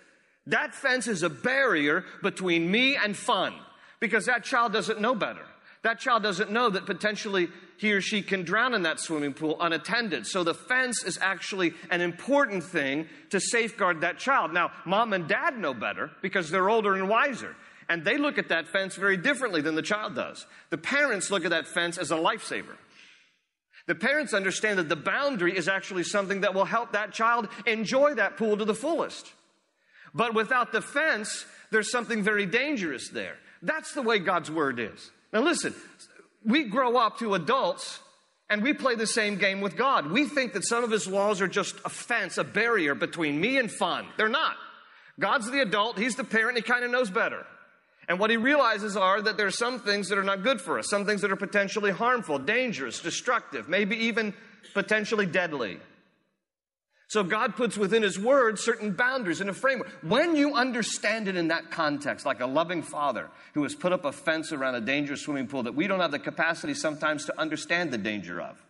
That 0.48 0.74
fence 0.74 1.08
is 1.08 1.24
a 1.24 1.30
barrier 1.30 2.06
between 2.22 2.70
me 2.70 2.96
and 2.96 3.16
fun 3.16 3.54
because 4.00 4.26
that 4.26 4.44
child 4.44 4.74
doesn't 4.74 5.02
know 5.02 5.16
better. 5.16 5.46
That 5.84 6.00
child 6.00 6.24
doesn't 6.24 6.52
know 6.52 6.70
that 6.72 6.88
potentially 6.88 7.48
he 7.78 7.94
or 7.94 8.02
she 8.02 8.22
can 8.22 8.44
drown 8.44 8.74
in 8.74 8.84
that 8.84 9.00
swimming 9.00 9.34
pool 9.34 9.58
unattended. 9.60 10.26
So 10.26 10.44
the 10.44 10.54
fence 10.54 11.04
is 11.04 11.20
actually 11.22 11.74
an 11.92 12.02
important 12.02 12.64
thing 12.64 13.08
to 13.30 13.40
safeguard 13.40 14.02
that 14.02 14.18
child. 14.18 14.54
Now, 14.54 14.72
mom 14.86 15.14
and 15.14 15.28
dad 15.28 15.58
know 15.58 15.74
better 15.74 16.10
because 16.22 16.50
they're 16.50 16.70
older 16.70 16.96
and 16.96 17.08
wiser. 17.08 17.56
And 17.88 18.04
they 18.04 18.18
look 18.18 18.38
at 18.38 18.50
that 18.50 18.68
fence 18.68 18.96
very 18.96 19.18
differently 19.18 19.62
than 19.62 19.76
the 19.76 19.82
child 19.82 20.16
does. 20.16 20.46
The 20.70 20.78
parents 20.78 21.30
look 21.30 21.46
at 21.46 21.52
that 21.52 21.68
fence 21.68 21.98
as 21.98 22.12
a 22.12 22.16
lifesaver. 22.16 22.76
The 23.88 23.96
parents 23.96 24.34
understand 24.34 24.80
that 24.80 24.90
the 24.90 24.96
boundary 24.96 25.56
is 25.56 25.68
actually 25.68 26.04
something 26.04 26.42
that 26.42 26.56
will 26.56 26.66
help 26.66 26.94
that 26.94 27.14
child 27.14 27.48
enjoy 27.68 28.16
that 28.16 28.38
pool 28.38 28.58
to 28.58 28.66
the 28.66 28.74
fullest. 28.74 29.32
But 30.14 30.34
without 30.34 30.72
the 30.72 30.82
fence, 30.82 31.46
there's 31.72 31.92
something 31.92 32.24
very 32.24 32.46
dangerous 32.46 33.10
there. 33.10 33.36
That's 33.62 33.94
the 33.94 34.02
way 34.02 34.20
God's 34.20 34.50
word 34.50 34.80
is. 34.80 35.12
Now 35.32 35.42
listen, 35.42 35.76
we 36.44 36.64
grow 36.64 36.98
up 36.98 37.20
to 37.20 37.36
adults 37.36 38.00
and 38.50 38.64
we 38.64 38.74
play 38.74 38.96
the 38.96 39.08
same 39.08 39.38
game 39.38 39.62
with 39.62 39.76
God. 39.76 40.12
We 40.12 40.26
think 40.26 40.54
that 40.54 40.66
some 40.66 40.84
of 40.84 40.92
his 40.92 41.08
laws 41.08 41.42
are 41.42 41.48
just 41.48 41.76
a 41.84 41.90
fence, 41.90 42.38
a 42.38 42.44
barrier 42.44 42.96
between 42.96 43.40
me 43.40 43.58
and 43.58 43.72
fun. 43.72 44.08
They're 44.18 44.30
not. 44.30 44.56
God's 45.20 45.50
the 45.50 45.62
adult, 45.62 45.98
he's 45.98 46.16
the 46.16 46.24
parent, 46.24 46.58
he 46.58 46.62
kind 46.62 46.84
of 46.84 46.92
knows 46.92 47.10
better. 47.10 47.46
And 48.08 48.20
what 48.20 48.30
he 48.30 48.38
realizes 48.38 48.96
are 48.96 49.22
that 49.22 49.38
there 49.38 49.48
are 49.48 49.52
some 49.52 49.80
things 49.80 50.10
that 50.10 50.18
are 50.18 50.24
not 50.24 50.44
good 50.44 50.62
for 50.62 50.78
us, 50.78 50.90
some 50.90 51.06
things 51.06 51.22
that 51.22 51.32
are 51.32 51.36
potentially 51.36 51.92
harmful, 51.92 52.38
dangerous, 52.38 53.00
destructive, 53.00 53.68
maybe 53.68 53.96
even 53.96 54.34
potentially 54.74 55.26
deadly. 55.26 55.80
So 57.08 57.24
God 57.24 57.56
puts 57.56 57.78
within 57.78 58.04
his 58.04 58.20
word 58.20 58.58
certain 58.58 58.94
boundaries 58.94 59.40
and 59.40 59.50
a 59.50 59.54
framework. 59.54 59.90
When 60.02 60.36
you 60.36 60.56
understand 60.56 61.28
it 61.28 61.36
in 61.36 61.50
that 61.50 61.70
context, 61.70 62.26
like 62.26 62.42
a 62.42 62.48
loving 62.48 62.82
father 62.82 63.30
who 63.54 63.64
has 63.64 63.76
put 63.76 63.94
up 63.94 64.06
a 64.06 64.12
fence 64.12 64.52
around 64.52 64.76
a 64.76 64.82
dangerous 64.82 65.22
swimming 65.22 65.48
pool 65.48 65.64
that 65.64 65.76
we 65.76 65.88
don't 65.88 66.00
have 66.00 66.12
the 66.12 66.20
capacity 66.20 66.74
sometimes 66.74 67.26
to 67.26 67.40
understand 67.40 67.92
the 67.92 67.98
danger 67.98 68.42
of, 68.42 68.64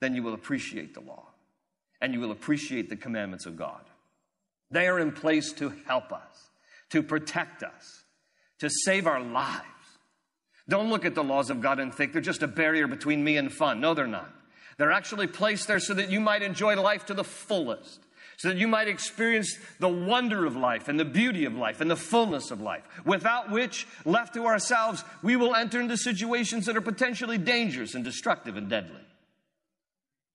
then 0.00 0.14
you 0.14 0.22
will 0.22 0.34
appreciate 0.34 0.94
the 0.94 1.00
law 1.00 1.26
and 2.00 2.12
you 2.14 2.20
will 2.20 2.32
appreciate 2.32 2.88
the 2.88 2.96
commandments 2.96 3.46
of 3.46 3.56
God. 3.56 3.80
They 4.70 4.88
are 4.88 4.98
in 4.98 5.12
place 5.12 5.52
to 5.54 5.72
help 5.86 6.12
us, 6.12 6.50
to 6.90 7.02
protect 7.02 7.62
us, 7.62 8.03
to 8.64 8.70
save 8.70 9.06
our 9.06 9.20
lives. 9.20 9.60
Don't 10.68 10.90
look 10.90 11.04
at 11.04 11.14
the 11.14 11.24
laws 11.24 11.50
of 11.50 11.60
God 11.60 11.78
and 11.78 11.94
think 11.94 12.12
they're 12.12 12.22
just 12.22 12.42
a 12.42 12.48
barrier 12.48 12.86
between 12.86 13.22
me 13.22 13.36
and 13.36 13.52
fun. 13.52 13.80
No, 13.80 13.94
they're 13.94 14.06
not. 14.06 14.30
They're 14.76 14.92
actually 14.92 15.26
placed 15.26 15.68
there 15.68 15.78
so 15.78 15.94
that 15.94 16.10
you 16.10 16.20
might 16.20 16.42
enjoy 16.42 16.80
life 16.80 17.06
to 17.06 17.14
the 17.14 17.24
fullest, 17.24 18.00
so 18.36 18.48
that 18.48 18.56
you 18.56 18.66
might 18.66 18.88
experience 18.88 19.56
the 19.78 19.88
wonder 19.88 20.46
of 20.46 20.56
life 20.56 20.88
and 20.88 20.98
the 20.98 21.04
beauty 21.04 21.44
of 21.44 21.54
life 21.54 21.80
and 21.80 21.90
the 21.90 21.96
fullness 21.96 22.50
of 22.50 22.60
life, 22.60 22.82
without 23.04 23.50
which, 23.50 23.86
left 24.04 24.34
to 24.34 24.46
ourselves, 24.46 25.04
we 25.22 25.36
will 25.36 25.54
enter 25.54 25.80
into 25.80 25.96
situations 25.96 26.66
that 26.66 26.76
are 26.76 26.80
potentially 26.80 27.38
dangerous 27.38 27.94
and 27.94 28.04
destructive 28.04 28.56
and 28.56 28.68
deadly. 28.68 28.96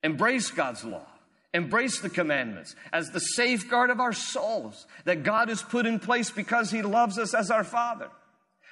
Embrace 0.04 0.52
God's 0.52 0.86
law. 0.86 1.06
Embrace 1.54 2.00
the 2.00 2.10
commandments 2.10 2.76
as 2.94 3.10
the 3.10 3.20
safeguard 3.20 3.90
of 3.90 4.00
our 4.00 4.14
souls 4.14 4.86
that 5.06 5.24
God 5.24 5.50
has 5.50 5.64
put 5.64 5.88
in 5.88 6.00
place 6.00 6.30
because 6.30 6.70
He 6.70 6.84
loves 6.84 7.18
us 7.18 7.34
as 7.34 7.50
our 7.50 7.64
Father. 7.64 8.10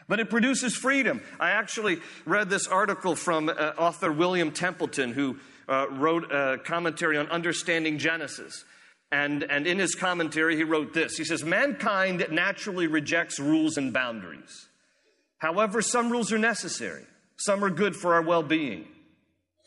But 0.07 0.19
it 0.19 0.29
produces 0.29 0.75
freedom. 0.75 1.21
I 1.39 1.51
actually 1.51 1.99
read 2.25 2.49
this 2.49 2.67
article 2.67 3.15
from 3.15 3.49
uh, 3.49 3.73
author 3.77 4.11
William 4.11 4.51
Templeton, 4.51 5.11
who 5.11 5.37
uh, 5.67 5.87
wrote 5.89 6.31
a 6.31 6.59
commentary 6.63 7.17
on 7.17 7.27
understanding 7.27 7.97
Genesis. 7.97 8.63
And, 9.11 9.43
and 9.43 9.67
in 9.67 9.79
his 9.79 9.95
commentary, 9.95 10.55
he 10.55 10.63
wrote 10.63 10.93
this 10.93 11.17
He 11.17 11.23
says, 11.23 11.43
Mankind 11.43 12.25
naturally 12.31 12.87
rejects 12.87 13.39
rules 13.39 13.77
and 13.77 13.93
boundaries. 13.93 14.67
However, 15.39 15.81
some 15.81 16.11
rules 16.11 16.31
are 16.31 16.37
necessary, 16.37 17.03
some 17.37 17.63
are 17.63 17.69
good 17.69 17.95
for 17.95 18.13
our 18.13 18.21
well 18.21 18.43
being. 18.43 18.85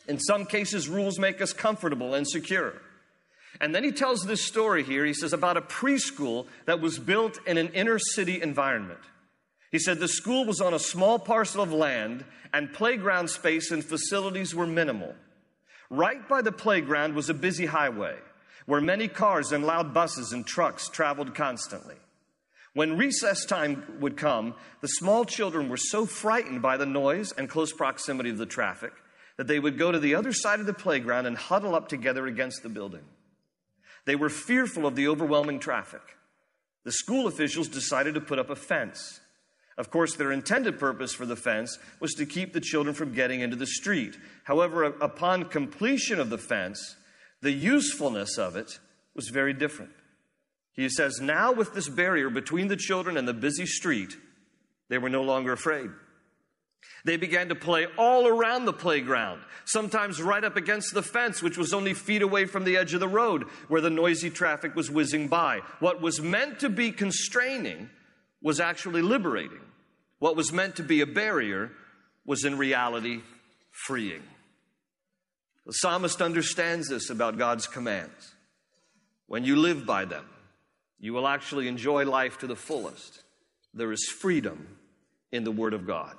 In 0.08 0.18
some 0.18 0.46
cases, 0.46 0.88
rules 0.88 1.18
make 1.18 1.40
us 1.40 1.52
comfortable 1.52 2.14
and 2.14 2.26
secure. 2.26 2.74
And 3.60 3.74
then 3.74 3.84
he 3.84 3.92
tells 3.92 4.24
this 4.24 4.44
story 4.44 4.82
here. 4.82 5.04
He 5.04 5.12
says 5.12 5.32
about 5.32 5.56
a 5.56 5.60
preschool 5.60 6.46
that 6.64 6.80
was 6.80 6.98
built 6.98 7.38
in 7.46 7.58
an 7.58 7.68
inner 7.68 7.98
city 7.98 8.40
environment. 8.40 9.00
He 9.70 9.78
said 9.78 9.98
the 9.98 10.08
school 10.08 10.44
was 10.44 10.60
on 10.60 10.74
a 10.74 10.78
small 10.78 11.18
parcel 11.18 11.62
of 11.62 11.72
land 11.72 12.24
and 12.52 12.72
playground 12.72 13.30
space 13.30 13.70
and 13.70 13.84
facilities 13.84 14.54
were 14.54 14.66
minimal. 14.66 15.14
Right 15.88 16.28
by 16.28 16.42
the 16.42 16.52
playground 16.52 17.14
was 17.14 17.30
a 17.30 17.34
busy 17.34 17.66
highway 17.66 18.16
where 18.66 18.80
many 18.80 19.08
cars 19.08 19.52
and 19.52 19.64
loud 19.64 19.92
buses 19.94 20.32
and 20.32 20.46
trucks 20.46 20.88
traveled 20.88 21.34
constantly. 21.34 21.96
When 22.72 22.96
recess 22.96 23.44
time 23.44 23.98
would 24.00 24.16
come, 24.16 24.54
the 24.80 24.88
small 24.88 25.24
children 25.24 25.68
were 25.68 25.76
so 25.76 26.06
frightened 26.06 26.62
by 26.62 26.76
the 26.76 26.86
noise 26.86 27.32
and 27.32 27.48
close 27.48 27.72
proximity 27.72 28.30
of 28.30 28.38
the 28.38 28.46
traffic 28.46 28.92
that 29.36 29.48
they 29.48 29.58
would 29.58 29.78
go 29.78 29.90
to 29.90 29.98
the 29.98 30.14
other 30.14 30.32
side 30.32 30.60
of 30.60 30.66
the 30.66 30.74
playground 30.74 31.26
and 31.26 31.36
huddle 31.36 31.74
up 31.74 31.88
together 31.88 32.26
against 32.26 32.62
the 32.62 32.68
building. 32.68 33.02
They 34.04 34.14
were 34.14 34.28
fearful 34.28 34.86
of 34.86 34.94
the 34.94 35.08
overwhelming 35.08 35.58
traffic. 35.58 36.02
The 36.84 36.92
school 36.92 37.26
officials 37.26 37.68
decided 37.68 38.14
to 38.14 38.20
put 38.20 38.38
up 38.38 38.50
a 38.50 38.56
fence. 38.56 39.20
Of 39.78 39.90
course, 39.90 40.14
their 40.14 40.32
intended 40.32 40.78
purpose 40.78 41.14
for 41.14 41.24
the 41.24 41.36
fence 41.36 41.78
was 42.00 42.12
to 42.14 42.26
keep 42.26 42.52
the 42.52 42.60
children 42.60 42.94
from 42.94 43.14
getting 43.14 43.40
into 43.40 43.56
the 43.56 43.66
street. 43.66 44.18
However, 44.44 44.84
upon 44.84 45.44
completion 45.44 46.20
of 46.20 46.28
the 46.28 46.38
fence, 46.38 46.96
the 47.40 47.52
usefulness 47.52 48.36
of 48.36 48.56
it 48.56 48.78
was 49.14 49.28
very 49.28 49.54
different. 49.54 49.92
He 50.72 50.88
says, 50.88 51.20
now 51.20 51.52
with 51.52 51.74
this 51.74 51.88
barrier 51.88 52.30
between 52.30 52.68
the 52.68 52.76
children 52.76 53.16
and 53.16 53.26
the 53.26 53.34
busy 53.34 53.66
street, 53.66 54.16
they 54.88 54.98
were 54.98 55.08
no 55.08 55.22
longer 55.22 55.52
afraid. 55.52 55.90
They 57.04 57.16
began 57.16 57.48
to 57.48 57.54
play 57.54 57.86
all 57.98 58.26
around 58.26 58.64
the 58.64 58.72
playground, 58.72 59.42
sometimes 59.64 60.20
right 60.20 60.44
up 60.44 60.56
against 60.56 60.92
the 60.94 61.02
fence, 61.02 61.42
which 61.42 61.58
was 61.58 61.72
only 61.72 61.94
feet 61.94 62.22
away 62.22 62.46
from 62.46 62.64
the 62.64 62.76
edge 62.76 62.94
of 62.94 63.00
the 63.00 63.08
road 63.08 63.44
where 63.68 63.80
the 63.80 63.90
noisy 63.90 64.30
traffic 64.30 64.74
was 64.74 64.90
whizzing 64.90 65.28
by. 65.28 65.60
What 65.78 66.00
was 66.00 66.20
meant 66.20 66.60
to 66.60 66.68
be 66.68 66.92
constraining 66.92 67.90
was 68.42 68.60
actually 68.60 69.02
liberating. 69.02 69.60
What 70.18 70.36
was 70.36 70.52
meant 70.52 70.76
to 70.76 70.82
be 70.82 71.00
a 71.00 71.06
barrier 71.06 71.72
was 72.24 72.44
in 72.44 72.58
reality 72.58 73.20
freeing. 73.70 74.22
The 75.66 75.72
psalmist 75.72 76.20
understands 76.20 76.88
this 76.88 77.10
about 77.10 77.38
God's 77.38 77.66
commands. 77.66 78.34
When 79.26 79.44
you 79.44 79.56
live 79.56 79.86
by 79.86 80.04
them, 80.04 80.24
you 80.98 81.12
will 81.12 81.28
actually 81.28 81.68
enjoy 81.68 82.04
life 82.04 82.38
to 82.38 82.46
the 82.46 82.56
fullest. 82.56 83.22
There 83.72 83.92
is 83.92 84.06
freedom 84.06 84.76
in 85.32 85.44
the 85.44 85.52
Word 85.52 85.74
of 85.74 85.86
God. 85.86 86.16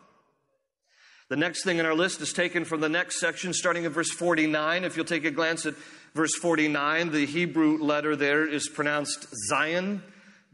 The 1.29 1.37
next 1.37 1.63
thing 1.63 1.77
in 1.77 1.85
our 1.85 1.93
list 1.93 2.19
is 2.21 2.33
taken 2.33 2.65
from 2.65 2.81
the 2.81 2.89
next 2.89 3.19
section, 3.19 3.53
starting 3.53 3.85
at 3.85 3.91
verse 3.91 4.11
49. 4.11 4.83
If 4.83 4.95
you'll 4.95 5.05
take 5.05 5.25
a 5.25 5.31
glance 5.31 5.65
at 5.65 5.75
verse 6.13 6.35
49, 6.41 7.11
the 7.11 7.25
Hebrew 7.25 7.77
letter 7.77 8.15
there 8.15 8.45
is 8.45 8.67
pronounced 8.67 9.27
Zayin. 9.49 10.01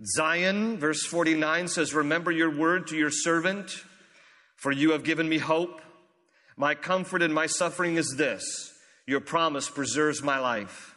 Zayin, 0.01 0.77
verse 0.77 1.03
49 1.05 1.67
says, 1.67 1.93
Remember 1.93 2.31
your 2.31 2.55
word 2.55 2.87
to 2.87 2.97
your 2.97 3.09
servant, 3.09 3.83
for 4.55 4.71
you 4.71 4.91
have 4.91 5.03
given 5.03 5.27
me 5.27 5.39
hope. 5.39 5.81
My 6.55 6.75
comfort 6.75 7.21
in 7.21 7.33
my 7.33 7.47
suffering 7.47 7.95
is 7.95 8.15
this 8.15 8.73
your 9.07 9.21
promise 9.21 9.69
preserves 9.69 10.21
my 10.21 10.37
life. 10.37 10.95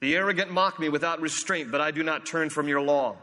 The 0.00 0.16
arrogant 0.16 0.50
mock 0.50 0.80
me 0.80 0.88
without 0.88 1.20
restraint, 1.20 1.70
but 1.70 1.80
I 1.80 1.90
do 1.90 2.02
not 2.02 2.26
turn 2.26 2.50
from 2.50 2.68
your 2.68 2.80
law. 2.80 3.16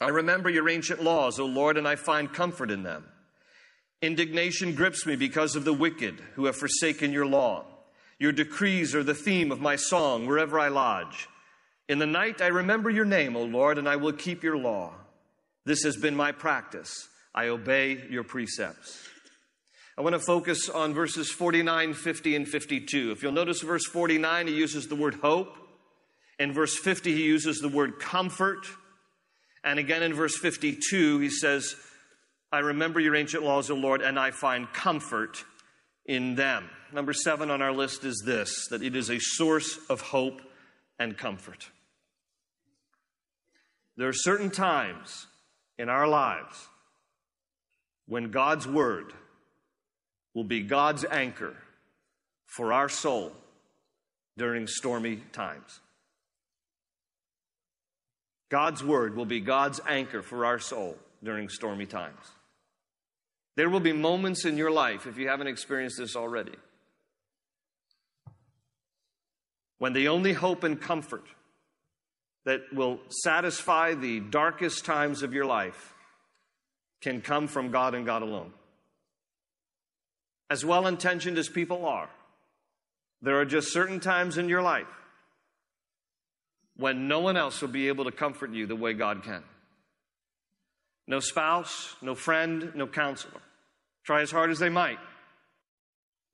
I 0.00 0.08
remember 0.08 0.50
your 0.50 0.68
ancient 0.68 1.02
laws, 1.02 1.38
O 1.38 1.46
Lord, 1.46 1.76
and 1.76 1.88
I 1.88 1.96
find 1.96 2.32
comfort 2.32 2.70
in 2.70 2.82
them. 2.82 3.04
Indignation 4.02 4.74
grips 4.74 5.06
me 5.06 5.16
because 5.16 5.56
of 5.56 5.64
the 5.64 5.72
wicked 5.72 6.20
who 6.34 6.44
have 6.44 6.56
forsaken 6.56 7.12
your 7.12 7.26
law. 7.26 7.64
Your 8.18 8.32
decrees 8.32 8.94
are 8.94 9.02
the 9.02 9.14
theme 9.14 9.50
of 9.50 9.60
my 9.60 9.76
song 9.76 10.26
wherever 10.26 10.58
I 10.58 10.68
lodge. 10.68 11.28
In 11.88 11.98
the 11.98 12.06
night 12.06 12.40
I 12.40 12.46
remember 12.46 12.88
your 12.88 13.04
name, 13.04 13.36
O 13.36 13.42
Lord, 13.42 13.78
and 13.78 13.88
I 13.88 13.96
will 13.96 14.12
keep 14.12 14.42
your 14.42 14.56
law. 14.56 14.92
This 15.66 15.82
has 15.84 15.96
been 15.96 16.16
my 16.16 16.32
practice. 16.32 17.08
I 17.34 17.48
obey 17.48 18.04
your 18.08 18.24
precepts. 18.24 19.08
I 19.96 20.02
want 20.02 20.14
to 20.14 20.20
focus 20.20 20.68
on 20.68 20.94
verses 20.94 21.30
49, 21.30 21.94
50, 21.94 22.36
and 22.36 22.48
52. 22.48 23.12
If 23.12 23.22
you'll 23.22 23.32
notice 23.32 23.60
verse 23.60 23.86
49, 23.86 24.48
he 24.48 24.54
uses 24.54 24.88
the 24.88 24.96
word 24.96 25.14
hope. 25.16 25.56
In 26.38 26.52
verse 26.52 26.76
50, 26.76 27.12
he 27.14 27.24
uses 27.24 27.58
the 27.58 27.68
word 27.68 28.00
comfort. 28.00 28.66
And 29.62 29.78
again 29.78 30.02
in 30.02 30.12
verse 30.12 30.36
52, 30.36 31.20
he 31.20 31.30
says, 31.30 31.76
I 32.50 32.58
remember 32.58 32.98
your 32.98 33.14
ancient 33.14 33.44
laws, 33.44 33.70
O 33.70 33.74
Lord, 33.74 34.00
and 34.00 34.18
I 34.18 34.30
find 34.30 34.72
comfort 34.72 35.44
in 36.06 36.34
them. 36.34 36.68
Number 36.92 37.12
seven 37.12 37.50
on 37.50 37.62
our 37.62 37.72
list 37.72 38.04
is 38.04 38.22
this 38.24 38.68
that 38.70 38.82
it 38.82 38.96
is 38.96 39.10
a 39.10 39.18
source 39.18 39.78
of 39.88 40.00
hope 40.00 40.40
and 40.98 41.16
comfort. 41.16 41.70
There 43.96 44.08
are 44.08 44.12
certain 44.12 44.50
times 44.50 45.26
in 45.78 45.88
our 45.88 46.06
lives 46.06 46.68
when 48.06 48.30
God's 48.30 48.66
word 48.66 49.12
will 50.34 50.44
be 50.44 50.62
God's 50.62 51.04
anchor 51.10 51.56
for 52.46 52.72
our 52.72 52.88
soul 52.88 53.32
during 54.36 54.66
stormy 54.66 55.16
times. 55.32 55.80
God's 58.50 58.84
word 58.84 59.16
will 59.16 59.24
be 59.24 59.40
God's 59.40 59.80
anchor 59.88 60.22
for 60.22 60.44
our 60.44 60.58
soul 60.58 60.96
during 61.22 61.48
stormy 61.48 61.86
times. 61.86 62.20
There 63.56 63.70
will 63.70 63.80
be 63.80 63.92
moments 63.92 64.44
in 64.44 64.56
your 64.56 64.70
life, 64.70 65.06
if 65.06 65.16
you 65.16 65.28
haven't 65.28 65.46
experienced 65.46 65.98
this 65.98 66.16
already, 66.16 66.54
when 69.84 69.92
the 69.92 70.08
only 70.08 70.32
hope 70.32 70.64
and 70.64 70.80
comfort 70.80 71.26
that 72.46 72.62
will 72.72 72.98
satisfy 73.10 73.92
the 73.92 74.18
darkest 74.18 74.86
times 74.86 75.22
of 75.22 75.34
your 75.34 75.44
life 75.44 75.92
can 77.02 77.20
come 77.20 77.46
from 77.46 77.70
God 77.70 77.94
and 77.94 78.06
God 78.06 78.22
alone 78.22 78.50
as 80.48 80.64
well 80.64 80.86
intentioned 80.86 81.36
as 81.36 81.50
people 81.50 81.84
are, 81.84 82.08
there 83.20 83.38
are 83.38 83.44
just 83.44 83.74
certain 83.74 84.00
times 84.00 84.38
in 84.38 84.48
your 84.48 84.62
life 84.62 84.86
when 86.78 87.06
no 87.06 87.20
one 87.20 87.36
else 87.36 87.60
will 87.60 87.68
be 87.68 87.88
able 87.88 88.04
to 88.04 88.10
comfort 88.10 88.52
you 88.52 88.66
the 88.66 88.74
way 88.74 88.94
God 88.94 89.22
can. 89.22 89.42
No 91.06 91.20
spouse, 91.20 91.94
no 92.00 92.14
friend, 92.14 92.72
no 92.74 92.86
counselor. 92.86 93.42
Try 94.06 94.22
as 94.22 94.30
hard 94.30 94.50
as 94.50 94.58
they 94.58 94.70
might. 94.70 94.98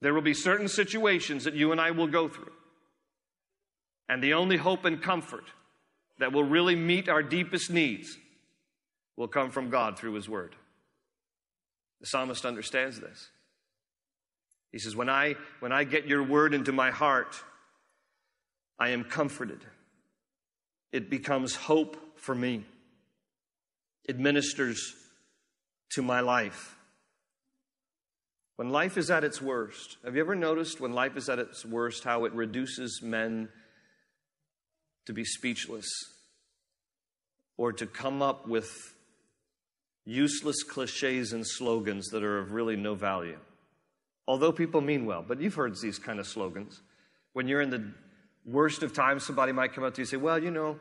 There 0.02 0.14
will 0.14 0.22
be 0.22 0.34
certain 0.34 0.68
situations 0.68 1.42
that 1.42 1.54
you 1.54 1.72
and 1.72 1.80
I 1.80 1.90
will 1.90 2.06
go 2.06 2.28
through. 2.28 2.52
And 4.10 4.20
the 4.20 4.34
only 4.34 4.56
hope 4.56 4.84
and 4.84 5.00
comfort 5.00 5.44
that 6.18 6.32
will 6.32 6.42
really 6.42 6.74
meet 6.74 7.08
our 7.08 7.22
deepest 7.22 7.70
needs 7.70 8.18
will 9.16 9.28
come 9.28 9.50
from 9.50 9.70
God 9.70 9.96
through 9.96 10.14
His 10.14 10.28
Word. 10.28 10.56
The 12.00 12.08
psalmist 12.08 12.44
understands 12.44 12.98
this. 12.98 13.28
He 14.72 14.80
says, 14.80 14.96
when 14.96 15.08
I, 15.08 15.36
when 15.60 15.70
I 15.70 15.84
get 15.84 16.08
your 16.08 16.24
word 16.24 16.54
into 16.54 16.72
my 16.72 16.90
heart, 16.90 17.36
I 18.80 18.88
am 18.88 19.04
comforted. 19.04 19.64
It 20.90 21.08
becomes 21.08 21.54
hope 21.54 21.96
for 22.16 22.34
me. 22.34 22.64
It 24.08 24.18
ministers 24.18 24.92
to 25.92 26.02
my 26.02 26.18
life. 26.18 26.76
When 28.56 28.70
life 28.70 28.98
is 28.98 29.08
at 29.08 29.22
its 29.22 29.40
worst, 29.40 29.98
have 30.04 30.16
you 30.16 30.20
ever 30.20 30.34
noticed 30.34 30.80
when 30.80 30.92
life 30.92 31.16
is 31.16 31.28
at 31.28 31.38
its 31.38 31.64
worst 31.64 32.02
how 32.02 32.24
it 32.24 32.32
reduces 32.32 33.02
men 33.02 33.48
to 35.10 35.14
be 35.14 35.24
speechless 35.24 35.88
or 37.56 37.72
to 37.72 37.86
come 37.86 38.22
up 38.22 38.48
with 38.48 38.70
useless 40.06 40.62
cliches 40.62 41.32
and 41.32 41.46
slogans 41.46 42.08
that 42.08 42.22
are 42.22 42.38
of 42.38 42.52
really 42.52 42.76
no 42.76 42.94
value? 42.94 43.38
although 44.30 44.52
people 44.52 44.80
mean 44.80 45.06
well. 45.06 45.24
But 45.26 45.40
you've 45.40 45.56
heard 45.56 45.76
these 45.80 45.98
kind 45.98 46.20
of 46.20 46.26
slogans. 46.26 46.82
When 47.32 47.48
you're 47.48 47.60
in 47.60 47.70
the 47.70 47.92
worst 48.46 48.84
of 48.84 48.92
times, 48.92 49.26
somebody 49.26 49.50
might 49.50 49.74
come 49.74 49.82
up 49.82 49.94
to 49.94 50.00
you 50.00 50.04
and 50.04 50.08
say, 50.08 50.16
Well, 50.18 50.40
you 50.40 50.52
know, 50.52 50.78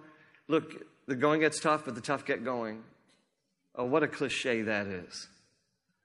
look, 0.47 0.85
the 1.07 1.15
going 1.15 1.39
gets 1.39 1.59
tough, 1.59 1.83
but 1.83 1.95
the 1.95 2.01
tough 2.01 2.25
get 2.25 2.45
going. 2.45 2.83
Oh, 3.73 3.85
what 3.85 4.03
a 4.03 4.07
cliche 4.07 4.61
that 4.61 4.85
is. 4.85 5.27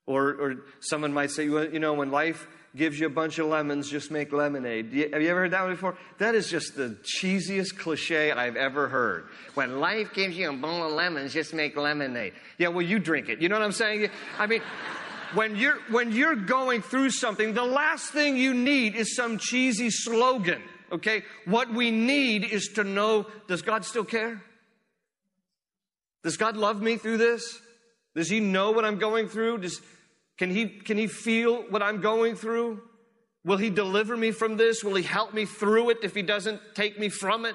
Or, 0.06 0.28
or 0.30 0.54
someone 0.80 1.12
might 1.12 1.30
say, 1.30 1.48
well, 1.48 1.66
you 1.66 1.78
know, 1.78 1.94
when 1.94 2.10
life 2.10 2.46
gives 2.76 2.98
you 2.98 3.06
a 3.06 3.10
bunch 3.10 3.38
of 3.38 3.46
lemons, 3.46 3.88
just 3.88 4.10
make 4.10 4.32
lemonade. 4.32 4.86
Have 5.12 5.22
you 5.22 5.28
ever 5.28 5.40
heard 5.40 5.52
that 5.52 5.62
one 5.62 5.72
before? 5.72 5.96
That 6.18 6.34
is 6.34 6.50
just 6.50 6.74
the 6.74 6.96
cheesiest 7.04 7.78
cliche 7.78 8.32
I've 8.32 8.56
ever 8.56 8.88
heard. 8.88 9.28
When 9.54 9.78
life 9.78 10.12
gives 10.12 10.36
you 10.36 10.50
a 10.50 10.52
bowl 10.52 10.84
of 10.84 10.92
lemons, 10.92 11.32
just 11.32 11.54
make 11.54 11.76
lemonade. 11.76 12.32
Yeah, 12.58 12.68
well, 12.68 12.82
you 12.82 12.98
drink 12.98 13.28
it. 13.28 13.40
You 13.40 13.48
know 13.48 13.56
what 13.56 13.64
I'm 13.64 13.72
saying? 13.72 14.10
I 14.38 14.46
mean, 14.46 14.60
when 15.34 15.56
you're, 15.56 15.78
when 15.90 16.12
you're 16.12 16.34
going 16.34 16.82
through 16.82 17.10
something, 17.10 17.54
the 17.54 17.64
last 17.64 18.12
thing 18.12 18.36
you 18.36 18.54
need 18.54 18.96
is 18.96 19.14
some 19.14 19.38
cheesy 19.38 19.90
slogan, 19.90 20.62
okay? 20.90 21.22
What 21.44 21.72
we 21.72 21.90
need 21.92 22.44
is 22.44 22.68
to 22.74 22.84
know, 22.84 23.26
does 23.46 23.62
God 23.62 23.84
still 23.84 24.04
care? 24.04 24.42
Does 26.24 26.36
God 26.36 26.56
love 26.56 26.82
me 26.82 26.96
through 26.96 27.18
this? 27.18 27.60
Does 28.16 28.28
He 28.28 28.40
know 28.40 28.72
what 28.72 28.84
I'm 28.84 28.98
going 28.98 29.28
through? 29.28 29.58
Does, 29.58 29.80
can 30.36 30.50
he, 30.50 30.68
can 30.68 30.98
he 30.98 31.06
feel 31.06 31.62
what 31.70 31.82
I'm 31.82 32.00
going 32.00 32.36
through? 32.36 32.82
Will 33.44 33.58
he 33.58 33.70
deliver 33.70 34.16
me 34.16 34.30
from 34.30 34.56
this? 34.56 34.82
Will 34.82 34.94
he 34.94 35.02
help 35.02 35.34
me 35.34 35.44
through 35.44 35.90
it 35.90 35.98
if 36.02 36.14
he 36.14 36.22
doesn't 36.22 36.60
take 36.74 36.98
me 36.98 37.08
from 37.08 37.44
it? 37.44 37.54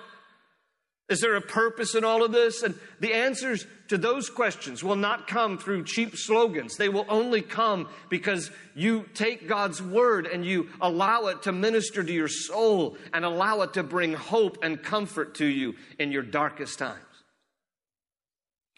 Is 1.09 1.21
there 1.21 1.35
a 1.35 1.41
purpose 1.41 1.95
in 1.95 2.03
all 2.03 2.23
of 2.23 2.31
this? 2.31 2.61
And 2.61 2.75
the 2.99 3.13
answers 3.13 3.65
to 3.87 3.97
those 3.97 4.29
questions 4.29 4.83
will 4.83 4.95
not 4.95 5.27
come 5.27 5.57
through 5.57 5.85
cheap 5.85 6.15
slogans. 6.15 6.77
They 6.77 6.89
will 6.89 7.05
only 7.09 7.41
come 7.41 7.89
because 8.09 8.51
you 8.75 9.05
take 9.15 9.47
God's 9.47 9.81
word 9.81 10.27
and 10.27 10.45
you 10.45 10.69
allow 10.79 11.25
it 11.25 11.41
to 11.43 11.51
minister 11.51 12.03
to 12.03 12.13
your 12.13 12.27
soul 12.27 12.95
and 13.11 13.25
allow 13.25 13.61
it 13.61 13.73
to 13.73 13.81
bring 13.81 14.13
hope 14.13 14.59
and 14.61 14.81
comfort 14.81 15.33
to 15.35 15.45
you 15.45 15.73
in 15.97 16.11
your 16.11 16.21
darkest 16.21 16.77
times. 16.77 17.01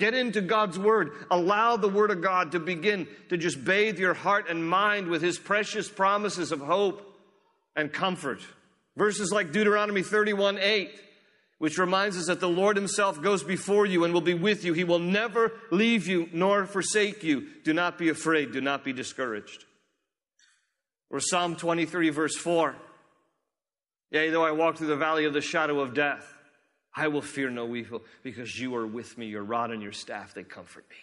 Get 0.01 0.15
into 0.15 0.41
God's 0.41 0.79
Word. 0.79 1.11
Allow 1.29 1.77
the 1.77 1.87
Word 1.87 2.09
of 2.09 2.23
God 2.23 2.53
to 2.53 2.59
begin 2.59 3.07
to 3.29 3.37
just 3.37 3.63
bathe 3.63 3.99
your 3.99 4.15
heart 4.15 4.49
and 4.49 4.67
mind 4.67 5.09
with 5.09 5.21
His 5.21 5.37
precious 5.37 5.87
promises 5.87 6.51
of 6.51 6.59
hope 6.59 7.07
and 7.75 7.93
comfort. 7.93 8.39
Verses 8.97 9.31
like 9.31 9.51
Deuteronomy 9.51 10.01
31 10.01 10.57
8, 10.57 10.89
which 11.59 11.77
reminds 11.77 12.17
us 12.17 12.25
that 12.25 12.39
the 12.39 12.49
Lord 12.49 12.77
Himself 12.77 13.21
goes 13.21 13.43
before 13.43 13.85
you 13.85 14.03
and 14.03 14.11
will 14.11 14.21
be 14.21 14.33
with 14.33 14.65
you. 14.65 14.73
He 14.73 14.83
will 14.83 14.97
never 14.97 15.51
leave 15.69 16.07
you 16.07 16.27
nor 16.33 16.65
forsake 16.65 17.23
you. 17.23 17.49
Do 17.63 17.71
not 17.71 17.99
be 17.99 18.09
afraid. 18.09 18.53
Do 18.53 18.59
not 18.59 18.83
be 18.83 18.93
discouraged. 18.93 19.65
Or 21.11 21.19
Psalm 21.19 21.55
23, 21.55 22.09
verse 22.09 22.35
4. 22.35 22.75
Yea, 24.09 24.31
though 24.31 24.43
I 24.43 24.51
walk 24.51 24.77
through 24.77 24.87
the 24.87 24.95
valley 24.95 25.25
of 25.25 25.33
the 25.33 25.41
shadow 25.41 25.79
of 25.79 25.93
death, 25.93 26.25
I 26.95 27.07
will 27.07 27.21
fear 27.21 27.49
no 27.49 27.75
evil 27.75 28.03
because 28.23 28.59
you 28.59 28.75
are 28.75 28.85
with 28.85 29.17
me, 29.17 29.27
your 29.27 29.43
rod 29.43 29.71
and 29.71 29.81
your 29.81 29.93
staff, 29.93 30.33
they 30.33 30.43
comfort 30.43 30.85
me. 30.89 30.97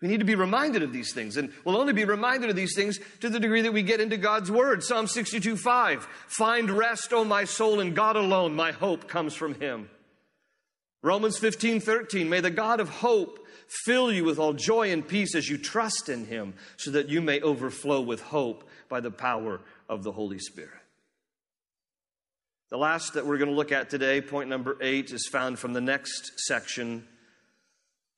We 0.00 0.06
need 0.06 0.20
to 0.20 0.24
be 0.24 0.36
reminded 0.36 0.84
of 0.84 0.92
these 0.92 1.12
things, 1.12 1.36
and 1.36 1.52
we'll 1.64 1.76
only 1.76 1.92
be 1.92 2.04
reminded 2.04 2.50
of 2.50 2.56
these 2.56 2.76
things 2.76 3.00
to 3.20 3.28
the 3.28 3.40
degree 3.40 3.62
that 3.62 3.72
we 3.72 3.82
get 3.82 4.00
into 4.00 4.16
God's 4.16 4.50
Word. 4.50 4.84
Psalm 4.84 5.08
62 5.08 5.56
5 5.56 6.04
Find 6.28 6.70
rest, 6.70 7.12
O 7.12 7.24
my 7.24 7.44
soul, 7.44 7.80
in 7.80 7.94
God 7.94 8.14
alone. 8.14 8.54
My 8.54 8.70
hope 8.70 9.08
comes 9.08 9.34
from 9.34 9.54
Him. 9.54 9.90
Romans 11.02 11.36
15 11.38 11.80
13 11.80 12.28
May 12.28 12.40
the 12.40 12.50
God 12.50 12.78
of 12.78 12.88
hope 12.88 13.44
fill 13.66 14.12
you 14.12 14.24
with 14.24 14.38
all 14.38 14.52
joy 14.52 14.92
and 14.92 15.06
peace 15.06 15.34
as 15.34 15.48
you 15.48 15.58
trust 15.58 16.08
in 16.08 16.26
Him, 16.26 16.54
so 16.76 16.92
that 16.92 17.08
you 17.08 17.20
may 17.20 17.40
overflow 17.40 18.00
with 18.00 18.20
hope 18.20 18.68
by 18.88 19.00
the 19.00 19.10
power 19.10 19.60
of 19.88 20.04
the 20.04 20.12
Holy 20.12 20.38
Spirit. 20.38 20.70
The 22.70 22.76
last 22.76 23.14
that 23.14 23.24
we're 23.24 23.38
going 23.38 23.48
to 23.48 23.56
look 23.56 23.72
at 23.72 23.88
today, 23.88 24.20
point 24.20 24.50
number 24.50 24.76
eight, 24.82 25.10
is 25.10 25.26
found 25.26 25.58
from 25.58 25.72
the 25.72 25.80
next 25.80 26.38
section, 26.40 27.08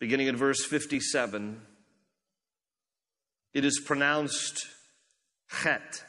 beginning 0.01 0.27
in 0.27 0.37
verse 0.37 0.65
57. 0.65 1.61
It 3.55 3.65
is 3.65 3.81
pronounced 3.85 4.67
chet. 5.63 6.03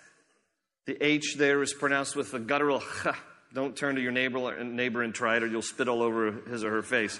The 0.87 0.97
H 1.03 1.35
there 1.37 1.61
is 1.61 1.73
pronounced 1.73 2.15
with 2.15 2.31
the 2.31 2.39
guttural 2.39 2.79
ch. 2.79 3.07
Don't 3.53 3.75
turn 3.75 3.95
to 3.95 4.01
your 4.01 4.11
neighbor, 4.11 4.63
neighbor 4.63 5.03
and 5.03 5.13
try 5.13 5.37
it, 5.37 5.43
or 5.43 5.47
you'll 5.47 5.61
spit 5.61 5.87
all 5.87 6.01
over 6.01 6.31
his 6.31 6.63
or 6.63 6.71
her 6.71 6.81
face. 6.81 7.19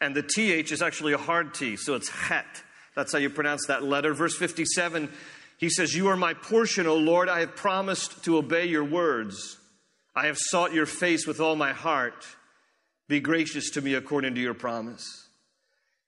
And 0.00 0.14
the 0.16 0.22
TH 0.22 0.72
is 0.72 0.80
actually 0.80 1.12
a 1.12 1.18
hard 1.18 1.52
T, 1.52 1.76
so 1.76 1.94
it's 1.94 2.10
chet. 2.28 2.46
That's 2.96 3.12
how 3.12 3.18
you 3.18 3.28
pronounce 3.28 3.66
that 3.66 3.82
letter. 3.82 4.14
Verse 4.14 4.36
57, 4.36 5.12
he 5.58 5.68
says, 5.68 5.94
You 5.94 6.08
are 6.08 6.16
my 6.16 6.32
portion, 6.32 6.86
O 6.86 6.96
Lord. 6.96 7.28
I 7.28 7.40
have 7.40 7.54
promised 7.54 8.24
to 8.24 8.38
obey 8.38 8.66
your 8.66 8.84
words. 8.84 9.58
I 10.16 10.26
have 10.26 10.38
sought 10.38 10.72
your 10.72 10.86
face 10.86 11.26
with 11.26 11.40
all 11.40 11.56
my 11.56 11.72
heart. 11.72 12.26
Be 13.08 13.20
gracious 13.20 13.70
to 13.70 13.80
me 13.80 13.94
according 13.94 14.34
to 14.36 14.40
your 14.40 14.54
promise. 14.54 15.28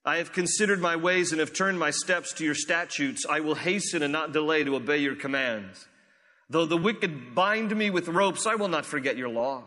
I 0.04 0.18
have 0.18 0.32
considered 0.32 0.80
my 0.80 0.94
ways 0.94 1.32
and 1.32 1.40
have 1.40 1.52
turned 1.52 1.80
my 1.80 1.90
steps 1.90 2.32
to 2.34 2.44
your 2.44 2.54
statutes. 2.54 3.26
I 3.28 3.40
will 3.40 3.56
hasten 3.56 4.04
and 4.04 4.12
not 4.12 4.32
delay 4.32 4.62
to 4.62 4.76
obey 4.76 4.98
your 4.98 5.16
commands. 5.16 5.86
Though 6.48 6.66
the 6.66 6.76
wicked 6.76 7.34
bind 7.34 7.74
me 7.76 7.90
with 7.90 8.06
ropes, 8.06 8.46
I 8.46 8.54
will 8.54 8.68
not 8.68 8.86
forget 8.86 9.16
your 9.16 9.28
law. 9.28 9.64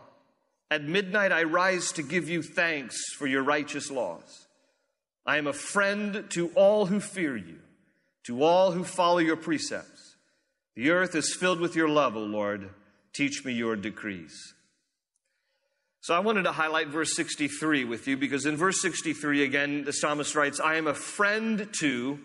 At 0.70 0.84
midnight 0.84 1.32
I 1.32 1.42
rise 1.42 1.92
to 1.92 2.02
give 2.02 2.30
you 2.30 2.42
thanks 2.42 3.12
for 3.12 3.26
your 3.26 3.42
righteous 3.42 3.90
laws. 3.90 4.46
I 5.26 5.36
am 5.36 5.46
a 5.46 5.52
friend 5.52 6.24
to 6.30 6.48
all 6.54 6.86
who 6.86 7.00
fear 7.00 7.36
you, 7.36 7.58
to 8.24 8.42
all 8.42 8.72
who 8.72 8.84
follow 8.84 9.18
your 9.18 9.36
precepts. 9.36 10.16
The 10.74 10.90
earth 10.90 11.14
is 11.14 11.34
filled 11.34 11.60
with 11.60 11.76
your 11.76 11.88
love, 11.88 12.16
O 12.16 12.20
Lord. 12.20 12.70
Teach 13.12 13.44
me 13.44 13.52
your 13.52 13.76
decrees. 13.76 14.54
So 16.02 16.14
I 16.14 16.20
wanted 16.20 16.44
to 16.44 16.52
highlight 16.52 16.88
verse 16.88 17.14
63 17.14 17.84
with 17.84 18.08
you 18.08 18.16
because 18.16 18.46
in 18.46 18.56
verse 18.56 18.80
63, 18.80 19.44
again, 19.44 19.84
the 19.84 19.92
psalmist 19.92 20.34
writes, 20.34 20.58
I 20.58 20.76
am 20.76 20.86
a 20.86 20.94
friend 20.94 21.68
to, 21.80 22.18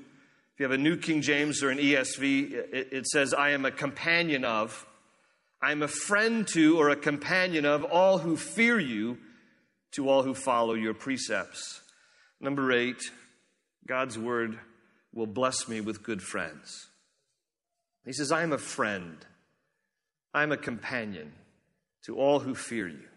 if 0.54 0.60
you 0.60 0.64
have 0.64 0.72
a 0.72 0.78
New 0.78 0.96
King 0.96 1.22
James 1.22 1.62
or 1.62 1.70
an 1.70 1.80
ESV, 1.80 2.54
it, 2.72 3.06
says, 3.06 3.34
I 3.34 3.50
am 3.50 3.66
a 3.66 3.72
companion 3.72 4.46
of. 4.46 4.86
I 5.62 5.72
am 5.72 5.82
a 5.82 5.90
friend 5.90 6.48
to 6.50 6.80
or 6.80 6.90
a 6.90 6.96
companion 6.96 7.66
of 7.66 7.84
all 7.84 8.20
who 8.20 8.38
fear 8.38 8.80
you, 8.80 9.18
to 9.92 10.08
all 10.08 10.24
who 10.24 10.34
follow 10.34 10.74
your 10.74 10.94
precepts. 10.94 11.82
Number 12.40 12.72
eight, 12.72 13.02
God's 13.86 14.18
word 14.18 14.58
will 15.14 15.28
bless 15.28 15.68
me 15.68 15.82
with 15.82 16.04
good 16.04 16.22
friends. 16.22 16.88
He 18.06 18.14
says, 18.14 18.32
I 18.32 18.44
am 18.44 18.54
a 18.54 18.58
friend. 18.58 19.18
I'm 20.36 20.52
a 20.52 20.58
companion 20.58 21.32
to 22.04 22.18
all 22.18 22.42
who 22.42 22.54
fear 22.54 22.90
you. 22.90 23.08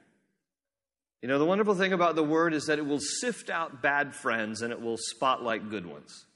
You 1.20 1.28
know, 1.28 1.40
the 1.40 1.44
wonderful 1.44 1.74
thing 1.74 1.92
about 1.92 2.14
the 2.14 2.22
word 2.22 2.54
is 2.54 2.66
that 2.66 2.78
it 2.78 2.86
will 2.86 3.00
sift 3.00 3.50
out 3.50 3.82
bad 3.82 4.14
friends 4.14 4.62
and 4.62 4.72
it 4.72 4.80
will 4.80 4.96
spotlight 4.96 5.68
good 5.68 5.84
ones. 5.84 6.26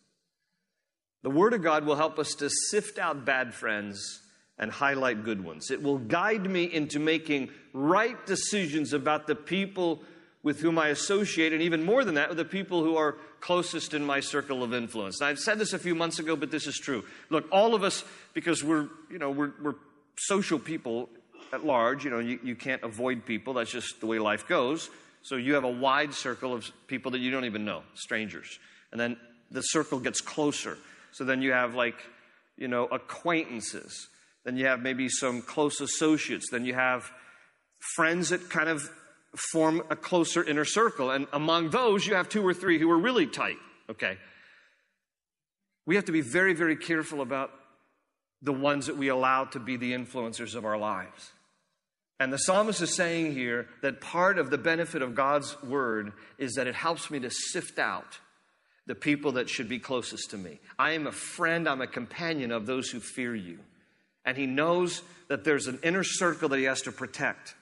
The 1.23 1.31
word 1.31 1.55
of 1.55 1.63
God 1.63 1.87
will 1.87 1.95
help 1.95 2.19
us 2.19 2.35
to 2.35 2.51
sift 2.51 2.99
out 2.99 3.25
bad 3.25 3.55
friends 3.55 4.21
and 4.59 4.73
highlight 4.73 5.25
good 5.25 5.45
ones. 5.45 5.71
It 5.71 5.81
will 5.81 5.99
guide 5.99 6.51
me 6.51 6.65
into 6.65 6.99
making 6.99 7.51
right 7.73 8.27
decisions 8.27 8.93
about 8.93 9.29
the 9.29 9.37
people 9.37 10.03
with 10.43 10.61
whom 10.61 10.77
I 10.77 10.89
associate, 10.89 11.53
and 11.53 11.63
even 11.63 11.85
more 11.85 12.05
than 12.05 12.17
that, 12.17 12.29
with 12.29 12.39
the 12.39 12.45
people 12.45 12.83
who 12.83 12.97
are 12.97 13.17
closest 13.41 13.95
in 13.95 14.05
my 14.05 14.19
circle 14.19 14.65
of 14.65 14.75
influence. 14.75 15.21
Now, 15.21 15.29
I've 15.29 15.39
said 15.39 15.61
this 15.61 15.73
a 15.73 15.79
few 15.79 15.95
months 15.95 16.19
ago, 16.19 16.35
but 16.35 16.51
this 16.51 16.67
is 16.67 16.77
true. 16.77 17.05
Look, 17.31 17.47
all 17.53 17.77
of 17.77 17.85
us, 17.85 18.03
because 18.35 18.65
we're, 18.65 18.89
you 19.09 19.19
know, 19.19 19.31
we're, 19.31 19.53
we're 19.63 19.75
social 20.17 20.59
people 20.59 21.09
at 21.53 21.65
large. 21.65 22.05
You 22.05 22.11
know, 22.11 22.19
you, 22.19 22.39
you 22.43 22.57
can't 22.57 22.83
avoid 22.83 23.25
people. 23.27 23.55
That's 23.55 23.71
just 23.71 24.01
the 24.01 24.07
way 24.07 24.19
life 24.19 24.47
goes. 24.49 24.91
So 25.23 25.37
you 25.37 25.55
have 25.55 25.65
a 25.65 25.71
wide 25.71 26.15
circle 26.15 26.53
of 26.53 26.71
people 26.87 27.13
that 27.13 27.19
you 27.19 27.31
don't 27.31 27.45
even 27.45 27.65
know, 27.65 27.83
strangers. 27.95 28.59
And 28.91 29.01
then 29.01 29.17
the 29.51 29.63
circle 29.63 30.01
gets 30.01 30.21
closer. 30.21 30.79
So 31.13 31.25
then 31.25 31.43
you 31.43 31.53
have 31.53 31.75
like, 31.75 31.97
you 32.57 32.69
know, 32.69 32.87
acquaintances. 32.87 34.09
Then 34.45 34.57
you 34.57 34.67
have 34.67 34.81
maybe 34.81 35.09
some 35.09 35.43
close 35.43 35.81
associates. 35.81 36.49
Then 36.51 36.65
you 36.65 36.75
have 36.75 37.11
friends 37.95 38.31
that 38.31 38.51
kind 38.51 38.69
of 38.69 38.91
form 39.53 39.83
a 39.91 39.97
closer 39.97 40.43
inner 40.43 40.65
circle. 40.65 41.11
And 41.11 41.27
among 41.33 41.71
those, 41.71 42.07
you 42.07 42.15
have 42.15 42.29
two 42.29 42.47
or 42.47 42.55
three 42.55 42.79
who 42.79 42.91
are 42.91 42.99
really 42.99 43.27
tight, 43.27 43.57
okay? 43.91 44.19
We 45.87 45.97
have 45.97 46.05
to 46.07 46.13
be 46.13 46.21
very, 46.21 46.55
very 46.55 46.77
careful 46.77 47.21
about 47.21 47.51
the 48.43 48.53
ones 48.53 48.87
that 48.87 48.97
we 48.97 49.09
allow 49.09 49.45
to 49.45 49.61
be 49.61 49.77
the 49.77 49.93
influencers 49.93 50.55
of 50.55 50.65
our 50.65 50.77
lives. 50.77 51.33
And 52.19 52.33
the 52.33 52.39
psalmist 52.39 52.81
is 52.83 52.95
saying 52.95 53.33
here 53.33 53.69
that 53.83 54.01
part 54.01 54.39
of 54.39 54.51
the 54.51 54.59
benefit 54.59 55.03
of 55.03 55.15
God's 55.15 55.61
word 55.63 56.13
is 56.39 56.55
that 56.55 56.67
it 56.67 56.75
helps 56.75 57.11
me 57.11 57.19
to 57.21 57.31
sift 57.31 57.79
out 57.79 58.19
the 58.87 58.95
people 58.95 59.33
that 59.33 59.49
should 59.49 59.69
be 59.69 59.79
closest 59.79 60.31
to 60.31 60.39
me. 60.39 60.61
I 60.79 60.93
am 60.93 61.07
a 61.07 61.13
friend, 61.13 61.69
I'm 61.69 61.81
a 61.81 61.87
companion 61.87 62.53
of 62.53 62.67
those 62.67 62.91
who 62.91 63.01
fear 63.01 63.35
you. 63.35 63.59
And 64.25 64.37
he 64.37 64.47
knows 64.47 65.03
that 65.29 65.45
there's 65.45 65.67
an 65.67 65.81
inner 65.83 66.05
circle 66.05 66.49
that 66.51 66.59
he 66.59 66.65
has 66.65 66.83
to 66.83 66.93
protect. 66.93 67.55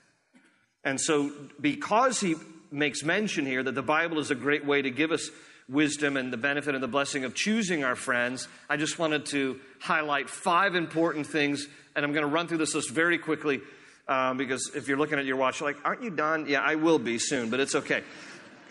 And 0.84 1.00
so, 1.00 1.30
because 1.60 2.20
he 2.20 2.36
makes 2.70 3.02
mention 3.02 3.46
here 3.46 3.62
that 3.62 3.74
the 3.74 3.82
Bible 3.82 4.18
is 4.18 4.30
a 4.30 4.34
great 4.34 4.64
way 4.64 4.82
to 4.82 4.90
give 4.90 5.10
us 5.10 5.30
wisdom 5.70 6.16
and 6.16 6.32
the 6.32 6.36
benefit 6.36 6.74
and 6.74 6.82
the 6.82 6.88
blessing 6.88 7.24
of 7.24 7.34
choosing 7.34 7.84
our 7.84 7.96
friends, 7.96 8.48
I 8.68 8.76
just 8.76 8.98
wanted 8.98 9.26
to 9.26 9.58
highlight 9.78 10.28
five 10.28 10.74
important 10.74 11.26
things, 11.26 11.66
and 11.94 12.04
I'm 12.04 12.12
going 12.12 12.26
to 12.26 12.32
run 12.32 12.48
through 12.48 12.58
this 12.58 12.74
list 12.74 12.90
very 12.90 13.18
quickly. 13.18 13.60
Uh, 14.08 14.34
because 14.34 14.72
if 14.74 14.88
you're 14.88 14.98
looking 14.98 15.20
at 15.20 15.24
your 15.24 15.36
watch, 15.36 15.60
you're 15.60 15.68
like, 15.68 15.78
aren't 15.84 16.02
you 16.02 16.10
done? 16.10 16.46
Yeah, 16.48 16.62
I 16.62 16.74
will 16.74 16.98
be 16.98 17.18
soon, 17.18 17.48
but 17.48 17.60
it's 17.60 17.76
okay. 17.76 18.02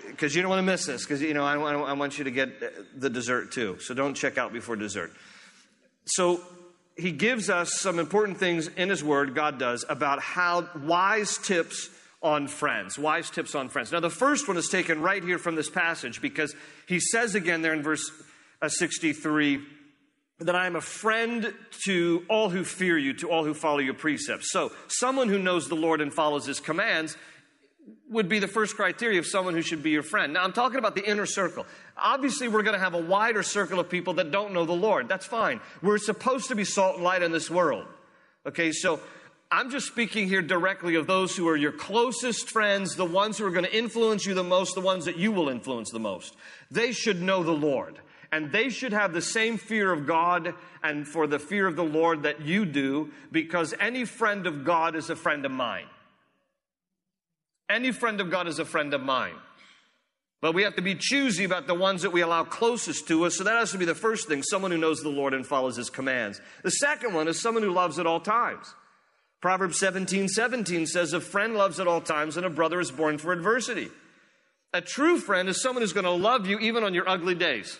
Because 0.06 0.36
you 0.36 0.42
don't 0.42 0.50
want 0.50 0.60
to 0.60 0.70
miss 0.70 0.86
this, 0.86 1.04
because, 1.04 1.22
you 1.22 1.34
know, 1.34 1.46
I, 1.46 1.56
I 1.56 1.94
want 1.94 2.18
you 2.18 2.26
to 2.26 2.32
get 2.32 3.00
the 3.00 3.10
dessert 3.10 3.54
too. 3.54 3.78
So 3.80 3.94
don't 3.94 4.16
check 4.16 4.38
out 4.38 4.52
before 4.52 4.76
dessert. 4.76 5.14
So 6.04 6.42
he 6.98 7.14
gives 7.14 7.50
us 7.50 7.80
some 7.80 8.00
important 8.00 8.38
things 8.38 8.68
in 8.68 8.90
his 8.90 9.02
word, 9.02 9.34
God 9.34 9.58
does, 9.60 9.86
about 9.88 10.20
how 10.20 10.68
wise 10.84 11.38
tips 11.38 11.90
on 12.22 12.48
friends. 12.48 12.98
Wise 12.98 13.30
tips 13.30 13.56
on 13.56 13.70
friends. 13.70 13.92
Now, 13.92 14.00
the 14.00 14.10
first 14.10 14.48
one 14.48 14.58
is 14.58 14.68
taken 14.68 15.02
right 15.02 15.24
here 15.24 15.38
from 15.38 15.56
this 15.56 15.70
passage 15.70 16.22
because 16.22 16.56
he 16.88 17.00
says 17.00 17.36
again 17.36 17.62
there 17.62 17.74
in 17.74 17.82
verse 17.82 18.12
uh, 18.62 18.70
63 18.70 19.62
that 20.40 20.56
I 20.56 20.68
am 20.68 20.76
a 20.76 20.82
friend 20.82 21.54
to 21.86 22.24
all 22.30 22.50
who 22.50 22.64
fear 22.64 22.98
you, 22.98 23.14
to 23.16 23.30
all 23.30 23.44
who 23.44 23.54
follow 23.54 23.80
your 23.80 23.94
precepts. 23.94 24.52
So, 24.52 24.72
someone 24.88 25.28
who 25.28 25.40
knows 25.40 25.68
the 25.68 25.76
Lord 25.76 26.02
and 26.02 26.14
follows 26.14 26.46
his 26.46 26.60
commands 26.60 27.18
would 28.10 28.30
be 28.30 28.40
the 28.40 28.48
first 28.48 28.76
criteria 28.76 29.20
of 29.20 29.26
someone 29.26 29.54
who 29.54 29.62
should 29.62 29.84
be 29.84 29.92
your 29.92 30.04
friend. 30.04 30.34
Now, 30.34 30.44
I'm 30.44 30.54
talking 30.54 30.80
about 30.80 30.96
the 30.96 31.04
inner 31.08 31.26
circle. 31.26 31.66
Obviously, 31.98 32.48
we're 32.48 32.64
going 32.64 32.74
to 32.74 32.84
have 32.84 32.94
a 32.94 33.02
wider 33.02 33.44
circle 33.44 33.80
of 33.80 33.90
people 33.90 34.16
that 34.16 34.32
don't 34.32 34.54
know 34.54 34.66
the 34.66 34.74
Lord. 34.74 35.08
That's 35.08 35.26
fine. 35.26 35.60
We're 35.82 35.98
supposed 35.98 36.48
to 36.50 36.56
be 36.56 36.64
salt 36.64 36.96
and 36.96 37.04
light 37.04 37.22
in 37.22 37.32
this 37.32 37.50
world. 37.50 37.86
Okay, 38.46 38.72
so 38.72 39.00
I'm 39.52 39.72
just 39.72 39.88
speaking 39.88 40.28
here 40.28 40.44
directly 40.44 40.94
of 40.96 41.08
those 41.08 41.36
who 41.36 41.48
are 41.48 41.58
your 41.58 41.72
closest 41.72 42.50
friends, 42.50 42.96
the 42.96 43.06
ones 43.06 43.38
who 43.38 43.46
are 43.46 43.52
going 43.52 43.66
to 43.66 43.76
influence 43.76 44.26
you 44.26 44.36
the 44.36 44.44
most, 44.44 44.76
the 44.76 44.82
ones 44.82 45.06
that 45.06 45.18
you 45.18 45.32
will 45.32 45.50
influence 45.50 45.90
the 45.90 46.00
most. 46.00 46.36
They 46.70 46.92
should 46.92 47.22
know 47.22 47.42
the 47.42 47.52
Lord. 47.52 48.00
And 48.32 48.52
they 48.52 48.70
should 48.70 48.94
have 48.94 49.12
the 49.12 49.24
same 49.24 49.58
fear 49.58 49.92
of 49.92 50.06
God 50.06 50.54
and 50.84 51.08
for 51.08 51.26
the 51.26 51.40
fear 51.40 51.66
of 51.66 51.76
the 51.76 51.84
Lord 51.84 52.24
that 52.24 52.42
you 52.42 52.64
do, 52.64 53.10
because 53.32 53.74
any 53.80 54.06
friend 54.06 54.46
of 54.46 54.64
God 54.64 54.96
is 54.96 55.10
a 55.10 55.16
friend 55.16 55.44
of 55.46 55.52
mine. 55.52 55.88
Any 57.68 57.92
friend 57.92 58.22
of 58.22 58.30
God 58.30 58.48
is 58.48 58.60
a 58.60 58.66
friend 58.66 58.94
of 58.94 59.02
mine. 59.02 59.34
But 60.42 60.54
we 60.54 60.62
have 60.62 60.76
to 60.76 60.82
be 60.84 60.94
choosy 60.94 61.44
about 61.44 61.66
the 61.66 61.74
ones 61.74 62.04
that 62.04 62.12
we 62.12 62.22
allow 62.22 62.44
closest 62.44 63.08
to 63.08 63.26
us. 63.26 63.36
So 63.38 63.44
that 63.44 63.58
has 63.58 63.72
to 63.72 63.80
be 63.80 63.86
the 63.86 63.96
first 63.96 64.28
thing 64.28 64.44
someone 64.44 64.70
who 64.70 64.78
knows 64.78 65.02
the 65.02 65.10
Lord 65.10 65.34
and 65.34 65.46
follows 65.46 65.76
his 65.76 65.90
commands. 65.90 66.40
The 66.64 66.70
second 66.70 67.16
one 67.16 67.28
is 67.28 67.42
someone 67.42 67.64
who 67.64 67.72
loves 67.74 67.98
at 67.98 68.06
all 68.06 68.20
times. 68.20 68.76
Proverbs 69.42 69.80
17 69.80 70.28
17 70.28 70.86
says, 70.86 71.14
A 71.14 71.22
friend 71.22 71.56
loves 71.56 71.80
at 71.80 71.88
all 71.88 72.02
times, 72.02 72.38
and 72.38 72.46
a 72.46 72.50
brother 72.50 72.80
is 72.80 72.92
born 72.92 73.18
for 73.18 73.32
adversity. 73.32 73.90
A 74.74 74.82
true 74.82 75.18
friend 75.18 75.50
is 75.50 75.62
someone 75.62 75.82
who's 75.82 75.94
going 75.94 76.04
to 76.06 76.12
love 76.12 76.46
you 76.46 76.60
even 76.60 76.84
on 76.84 76.94
your 76.94 77.08
ugly 77.08 77.36
days. 77.36 77.80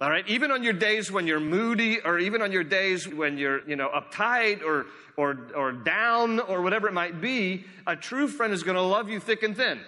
All 0.00 0.10
right, 0.10 0.26
even 0.26 0.50
on 0.50 0.64
your 0.64 0.72
days 0.72 1.12
when 1.12 1.26
you're 1.26 1.38
moody, 1.38 2.00
or 2.00 2.18
even 2.18 2.42
on 2.42 2.50
your 2.50 2.64
days 2.64 3.06
when 3.06 3.38
you're, 3.38 3.66
you 3.68 3.76
know, 3.76 3.88
uptight 3.88 4.62
or 4.62 4.86
or 5.16 5.48
or 5.54 5.72
down 5.72 6.40
or 6.40 6.60
whatever 6.60 6.88
it 6.88 6.92
might 6.92 7.20
be, 7.20 7.64
a 7.86 7.94
true 7.94 8.26
friend 8.26 8.52
is 8.52 8.64
going 8.64 8.74
to 8.74 8.82
love 8.82 9.08
you 9.08 9.20
thick 9.20 9.44
and 9.44 9.56
thin. 9.56 9.80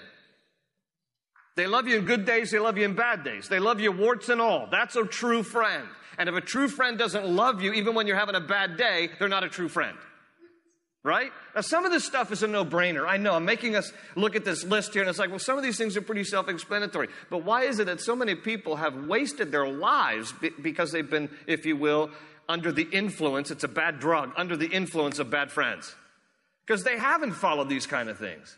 They 1.57 1.67
love 1.67 1.89
you 1.89 1.99
in 1.99 2.05
good 2.05 2.27
days, 2.27 2.51
they 2.51 2.59
love 2.59 2.79
you 2.79 2.85
in 2.85 2.95
bad 2.95 3.25
days. 3.25 3.49
They 3.49 3.59
love 3.59 3.81
you 3.81 3.91
warts 3.91 4.29
and 4.29 4.41
all. 4.41 4.69
That's 4.71 4.95
a 4.95 5.05
true 5.05 5.43
friend. 5.43 5.87
And 6.17 6.29
if 6.29 6.35
a 6.37 6.41
true 6.41 6.69
friend 6.69 6.97
doesn't 6.97 7.27
love 7.27 7.61
you 7.61 7.73
even 7.73 7.95
when 7.95 8.07
you're 8.07 8.19
having 8.19 8.37
a 8.37 8.41
bad 8.41 8.77
day, 8.77 9.11
they're 9.19 9.29
not 9.29 9.43
a 9.43 9.49
true 9.49 9.69
friend. 9.69 9.97
Right? 11.05 11.31
Now, 11.55 11.61
some 11.61 11.85
of 11.85 11.93
this 11.93 12.03
stuff 12.03 12.33
is 12.33 12.43
a 12.43 12.47
no 12.47 12.65
brainer. 12.65 13.07
I 13.07 13.19
know. 13.19 13.35
I'm 13.35 13.45
making 13.45 13.77
us 13.77 13.93
look 14.17 14.37
at 14.37 14.47
this 14.47 14.65
list 14.65 14.95
here, 14.95 15.03
and 15.03 15.11
it's 15.11 15.19
like, 15.19 15.29
well, 15.29 15.39
some 15.39 15.59
of 15.59 15.63
these 15.63 15.77
things 15.77 15.99
are 15.99 16.01
pretty 16.01 16.25
self 16.25 16.49
explanatory. 16.49 17.09
But 17.29 17.45
why 17.45 17.65
is 17.65 17.79
it 17.79 17.85
that 17.87 18.01
so 18.01 18.17
many 18.17 18.35
people 18.35 18.77
have 18.77 19.07
wasted 19.07 19.53
their 19.53 19.69
lives 19.69 20.33
because 20.63 20.93
they've 20.93 21.09
been, 21.09 21.29
if 21.47 21.67
you 21.67 21.77
will, 21.77 22.11
under 22.49 22.73
the 22.73 22.89
influence, 22.91 23.51
it's 23.51 23.65
a 23.65 23.69
bad 23.69 24.01
drug, 24.01 24.33
under 24.39 24.57
the 24.57 24.67
influence 24.67 25.19
of 25.19 25.31
bad 25.31 25.53
friends? 25.53 25.95
Because 26.67 26.85
they 26.85 26.97
haven't 26.97 27.33
followed 27.33 27.69
these 27.69 27.87
kind 27.87 28.09
of 28.09 28.19
things. 28.19 28.57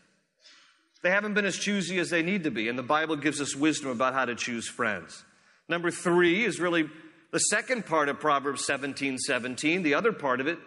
They 1.03 1.09
haven't 1.09 1.33
been 1.33 1.45
as 1.45 1.57
choosy 1.57 1.99
as 1.99 2.09
they 2.09 2.23
need 2.23 2.45
to 2.45 2.51
be, 2.51 2.69
and 2.69 2.79
the 2.79 2.83
Bible 2.83 3.17
gives 3.17 3.41
us 3.41 3.57
wisdom 3.57 3.91
about 3.91 4.13
how 4.13 4.23
to 4.23 4.35
choose 4.35 4.69
friends. 4.69 5.25
Number 5.67 5.91
three 5.91 6.45
is 6.45 6.61
really 6.61 6.89
the 7.31 7.39
second 7.39 7.85
part 7.85 8.07
of 8.07 8.21
Proverbs 8.21 8.65
17 8.65 9.17
17. 9.17 9.83
The 9.83 9.95
other 9.95 10.13
part 10.13 10.39
of 10.39 10.47
it 10.47 10.57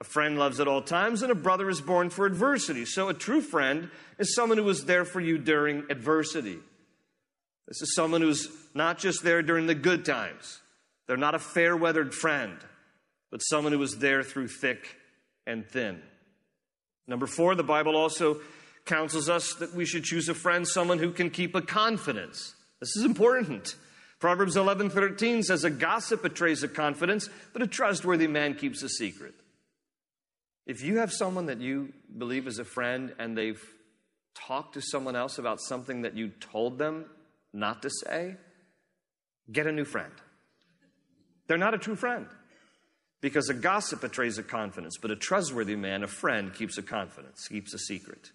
a 0.00 0.04
friend 0.04 0.38
loves 0.38 0.60
at 0.60 0.68
all 0.68 0.82
times, 0.82 1.22
and 1.22 1.30
a 1.30 1.34
brother 1.34 1.68
is 1.68 1.80
born 1.80 2.08
for 2.10 2.24
adversity. 2.24 2.84
So, 2.86 3.08
a 3.08 3.14
true 3.14 3.42
friend 3.42 3.90
is 4.18 4.34
someone 4.34 4.58
who 4.58 4.68
is 4.68 4.84
there 4.84 5.04
for 5.04 5.20
you 5.20 5.36
during 5.36 5.84
adversity. 5.90 6.58
This 7.68 7.82
is 7.82 7.94
someone 7.94 8.22
who's 8.22 8.48
not 8.74 8.98
just 8.98 9.22
there 9.22 9.42
during 9.42 9.66
the 9.66 9.74
good 9.74 10.04
times. 10.04 10.60
They're 11.06 11.16
not 11.16 11.34
a 11.34 11.38
fair 11.38 11.76
weathered 11.76 12.14
friend, 12.14 12.56
but 13.30 13.40
someone 13.40 13.72
who 13.72 13.82
is 13.82 13.98
there 13.98 14.22
through 14.22 14.48
thick 14.48 14.96
and 15.46 15.66
thin. 15.66 16.00
Number 17.06 17.26
four, 17.26 17.54
the 17.54 17.62
Bible 17.62 17.96
also 17.96 18.40
counsels 18.86 19.28
us 19.28 19.54
that 19.54 19.74
we 19.74 19.84
should 19.84 20.04
choose 20.04 20.28
a 20.28 20.34
friend, 20.34 20.66
someone 20.66 20.98
who 20.98 21.12
can 21.12 21.30
keep 21.30 21.54
a 21.54 21.60
confidence. 21.60 22.54
This 22.80 22.96
is 22.96 23.04
important. 23.04 23.76
Proverbs 24.18 24.56
11:13 24.56 25.42
says 25.42 25.64
a 25.64 25.70
gossip 25.70 26.22
betrays 26.22 26.62
a 26.62 26.68
confidence, 26.68 27.28
but 27.52 27.62
a 27.62 27.66
trustworthy 27.66 28.26
man 28.26 28.54
keeps 28.54 28.82
a 28.82 28.88
secret. 28.88 29.34
If 30.66 30.82
you 30.82 30.98
have 30.98 31.12
someone 31.12 31.46
that 31.46 31.60
you 31.60 31.92
believe 32.16 32.46
is 32.46 32.58
a 32.58 32.64
friend 32.64 33.14
and 33.18 33.36
they've 33.36 33.62
talked 34.34 34.74
to 34.74 34.82
someone 34.82 35.16
else 35.16 35.38
about 35.38 35.60
something 35.60 36.02
that 36.02 36.16
you 36.16 36.28
told 36.28 36.78
them 36.78 37.06
not 37.52 37.82
to 37.82 37.90
say, 37.90 38.36
get 39.50 39.66
a 39.66 39.72
new 39.72 39.84
friend. 39.84 40.12
They're 41.46 41.58
not 41.58 41.74
a 41.74 41.78
true 41.78 41.96
friend. 41.96 42.26
Because 43.20 43.50
a 43.50 43.54
gossip 43.54 44.00
betrays 44.00 44.38
a 44.38 44.42
confidence, 44.42 44.96
but 44.96 45.10
a 45.10 45.16
trustworthy 45.16 45.76
man, 45.76 46.02
a 46.02 46.06
friend, 46.06 46.54
keeps 46.54 46.78
a 46.78 46.82
confidence, 46.82 47.48
keeps 47.48 47.74
a 47.74 47.78
secret. 47.78 48.30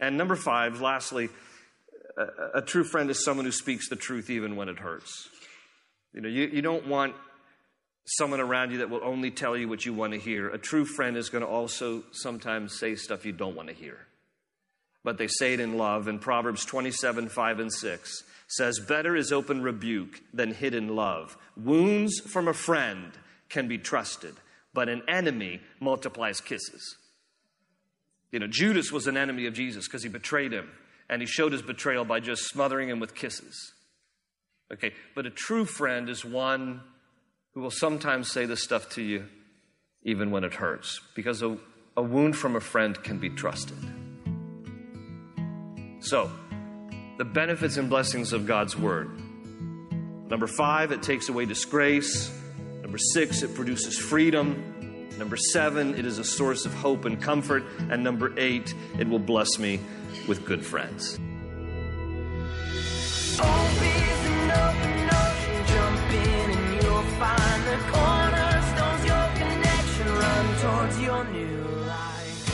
And 0.00 0.16
number 0.16 0.34
five, 0.34 0.80
lastly, 0.80 1.28
a, 2.16 2.58
a 2.58 2.62
true 2.62 2.82
friend 2.82 3.08
is 3.10 3.24
someone 3.24 3.44
who 3.44 3.52
speaks 3.52 3.88
the 3.88 3.96
truth 3.96 4.28
even 4.30 4.56
when 4.56 4.68
it 4.68 4.78
hurts. 4.78 5.28
You 6.12 6.22
know, 6.22 6.28
you, 6.28 6.46
you 6.46 6.62
don't 6.62 6.88
want 6.88 7.14
someone 8.04 8.40
around 8.40 8.72
you 8.72 8.78
that 8.78 8.90
will 8.90 9.04
only 9.04 9.30
tell 9.30 9.56
you 9.56 9.68
what 9.68 9.84
you 9.84 9.94
want 9.94 10.12
to 10.12 10.18
hear. 10.18 10.48
A 10.48 10.58
true 10.58 10.84
friend 10.84 11.16
is 11.16 11.28
going 11.28 11.44
to 11.44 11.48
also 11.48 12.02
sometimes 12.12 12.78
say 12.78 12.94
stuff 12.94 13.24
you 13.24 13.32
don't 13.32 13.56
want 13.56 13.68
to 13.68 13.74
hear. 13.74 14.06
But 15.04 15.18
they 15.18 15.28
say 15.28 15.54
it 15.54 15.60
in 15.60 15.78
love. 15.78 16.08
And 16.08 16.20
Proverbs 16.20 16.64
27 16.64 17.28
5 17.28 17.60
and 17.60 17.72
6 17.72 18.24
says, 18.48 18.80
Better 18.80 19.16
is 19.16 19.32
open 19.32 19.62
rebuke 19.62 20.20
than 20.34 20.52
hidden 20.52 20.94
love. 20.94 21.38
Wounds 21.56 22.20
from 22.20 22.48
a 22.48 22.52
friend 22.52 23.12
can 23.48 23.68
be 23.68 23.78
trusted, 23.78 24.34
but 24.74 24.88
an 24.88 25.02
enemy 25.08 25.60
multiplies 25.80 26.40
kisses. 26.40 26.96
You 28.32 28.38
know, 28.38 28.46
Judas 28.46 28.92
was 28.92 29.06
an 29.06 29.16
enemy 29.16 29.46
of 29.46 29.54
Jesus 29.54 29.86
because 29.86 30.02
he 30.02 30.08
betrayed 30.08 30.52
him, 30.52 30.70
and 31.08 31.20
he 31.20 31.26
showed 31.26 31.52
his 31.52 31.62
betrayal 31.62 32.04
by 32.04 32.20
just 32.20 32.44
smothering 32.44 32.88
him 32.88 33.00
with 33.00 33.14
kisses. 33.14 33.72
Okay, 34.72 34.92
but 35.16 35.26
a 35.26 35.30
true 35.30 35.64
friend 35.64 36.08
is 36.08 36.24
one 36.24 36.80
who 37.54 37.60
will 37.60 37.70
sometimes 37.70 38.30
say 38.30 38.46
this 38.46 38.62
stuff 38.62 38.88
to 38.90 39.02
you 39.02 39.26
even 40.02 40.30
when 40.30 40.44
it 40.44 40.54
hurts, 40.54 41.00
because 41.14 41.42
a, 41.42 41.56
a 41.96 42.02
wound 42.02 42.36
from 42.36 42.56
a 42.56 42.60
friend 42.60 43.02
can 43.02 43.18
be 43.18 43.28
trusted. 43.28 43.76
So, 46.00 46.30
the 47.18 47.24
benefits 47.24 47.76
and 47.76 47.90
blessings 47.90 48.32
of 48.32 48.46
God's 48.46 48.76
Word. 48.76 49.10
Number 50.30 50.46
five, 50.46 50.92
it 50.92 51.02
takes 51.02 51.28
away 51.28 51.44
disgrace. 51.44 52.32
Number 52.80 52.96
six, 52.96 53.42
it 53.42 53.54
produces 53.54 53.98
freedom. 53.98 55.08
Number 55.18 55.36
seven, 55.36 55.94
it 55.96 56.06
is 56.06 56.18
a 56.18 56.24
source 56.24 56.64
of 56.64 56.72
hope 56.72 57.04
and 57.04 57.20
comfort. 57.20 57.64
And 57.90 58.02
number 58.02 58.32
eight, 58.38 58.74
it 58.98 59.06
will 59.06 59.18
bless 59.18 59.58
me 59.58 59.80
with 60.26 60.46
good 60.46 60.64
friends. 60.64 61.18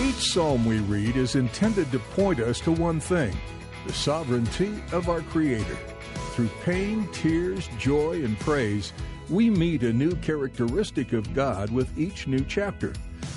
Each 0.01 0.33
psalm 0.33 0.65
we 0.65 0.79
read 0.81 1.17
is 1.17 1.35
intended 1.35 1.91
to 1.93 1.99
point 1.99 2.41
us 2.41 2.61
to 2.61 2.73
one 2.73 3.01
thing 3.01 3.37
the 3.87 3.93
sovereignty 3.93 4.73
of 4.93 5.09
our 5.09 5.21
Creator. 5.23 5.77
Through 6.33 6.51
pain, 6.65 7.09
tears, 7.13 7.69
joy, 7.79 8.25
and 8.25 8.39
praise, 8.41 8.93
we 9.31 9.49
meet 9.49 9.83
a 9.83 9.93
new 9.93 10.15
characteristic 10.17 11.13
of 11.13 11.35
God 11.35 11.71
with 11.71 11.99
each 11.99 12.27
new 12.27 12.45
chapter. 12.47 12.93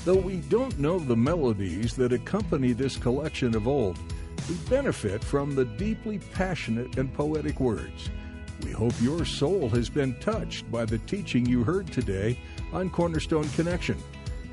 Though 0.06 0.15
we 0.15 0.38
don't 0.38 0.78
know 0.80 0.99
the 0.99 1.15
melodies 1.15 1.95
that 1.95 2.13
accompany 2.13 2.73
this 2.73 2.97
collection 2.97 3.56
of 3.56 3.67
old, 3.67 3.97
we 4.47 4.56
benefit 4.69 5.23
from 5.23 5.56
the 5.56 5.65
deeply 5.65 6.19
passionate 6.34 6.97
and 6.97 7.13
poetic 7.13 7.60
words. 7.60 8.10
We 8.63 8.71
hope 8.71 8.93
your 9.02 9.25
soul 9.25 9.69
has 9.69 9.89
been 9.89 10.19
touched 10.19 10.69
by 10.71 10.86
the 10.86 10.97
teaching 10.99 11.45
you 11.45 11.63
heard 11.63 11.91
today 11.91 12.39
on 12.73 12.89
Cornerstone 12.89 13.47
Connection. 13.49 13.97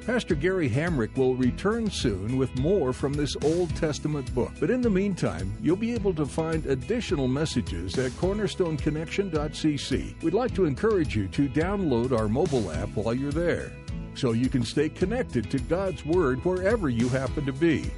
Pastor 0.06 0.34
Gary 0.36 0.70
Hamrick 0.70 1.16
will 1.16 1.34
return 1.34 1.90
soon 1.90 2.36
with 2.36 2.56
more 2.60 2.92
from 2.92 3.12
this 3.12 3.36
Old 3.42 3.74
Testament 3.74 4.32
book. 4.36 4.52
But 4.60 4.70
in 4.70 4.80
the 4.80 4.88
meantime, 4.88 5.52
you'll 5.60 5.74
be 5.74 5.94
able 5.94 6.14
to 6.14 6.24
find 6.24 6.64
additional 6.66 7.26
messages 7.26 7.98
at 7.98 8.12
cornerstoneconnection.cc. 8.12 10.22
We'd 10.22 10.32
like 10.32 10.54
to 10.54 10.64
encourage 10.64 11.16
you 11.16 11.26
to 11.26 11.48
download 11.48 12.16
our 12.16 12.28
mobile 12.28 12.70
app 12.70 12.90
while 12.90 13.14
you're 13.14 13.32
there. 13.32 13.72
so 14.14 14.32
you 14.32 14.48
can 14.48 14.64
stay 14.64 14.88
connected 14.88 15.50
to 15.50 15.58
God's 15.58 16.06
Word 16.06 16.42
wherever 16.44 16.88
you 16.88 17.08
happen 17.08 17.44
to 17.44 17.52
be. 17.52 17.90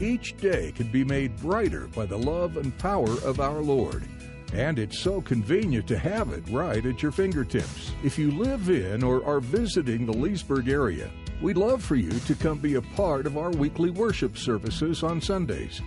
Each 0.00 0.36
day 0.36 0.72
can 0.72 0.88
be 0.88 1.04
made 1.04 1.36
brighter 1.36 1.86
by 1.94 2.06
the 2.06 2.18
love 2.18 2.56
and 2.56 2.76
power 2.78 3.12
of 3.24 3.40
our 3.40 3.62
Lord. 3.62 4.02
And 4.52 4.78
it's 4.78 4.98
so 4.98 5.22
convenient 5.22 5.86
to 5.86 5.98
have 5.98 6.32
it 6.32 6.42
right 6.50 6.84
at 6.84 7.02
your 7.02 7.12
fingertips. 7.12 7.92
If 8.04 8.18
you 8.18 8.32
live 8.32 8.68
in 8.68 9.02
or 9.02 9.24
are 9.24 9.40
visiting 9.40 10.04
the 10.04 10.12
Leesburg 10.12 10.68
area, 10.68 11.10
we'd 11.42 11.56
love 11.56 11.82
for 11.82 11.96
you 11.96 12.10
to 12.10 12.34
come 12.34 12.58
be 12.58 12.76
a 12.76 12.82
part 12.82 13.26
of 13.26 13.36
our 13.36 13.50
weekly 13.50 13.90
worship 13.90 14.38
services 14.38 15.02
on 15.02 15.20
Sundays. 15.20 15.82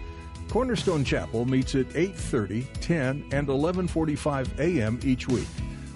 Cornerstone 0.50 1.04
Chapel 1.04 1.46
meets 1.46 1.74
at 1.76 1.88
8:30, 1.96 2.68
10, 2.82 3.26
and 3.32 3.48
11:45 3.48 4.60
a.m. 4.60 5.00
each 5.04 5.28
week. 5.28 5.48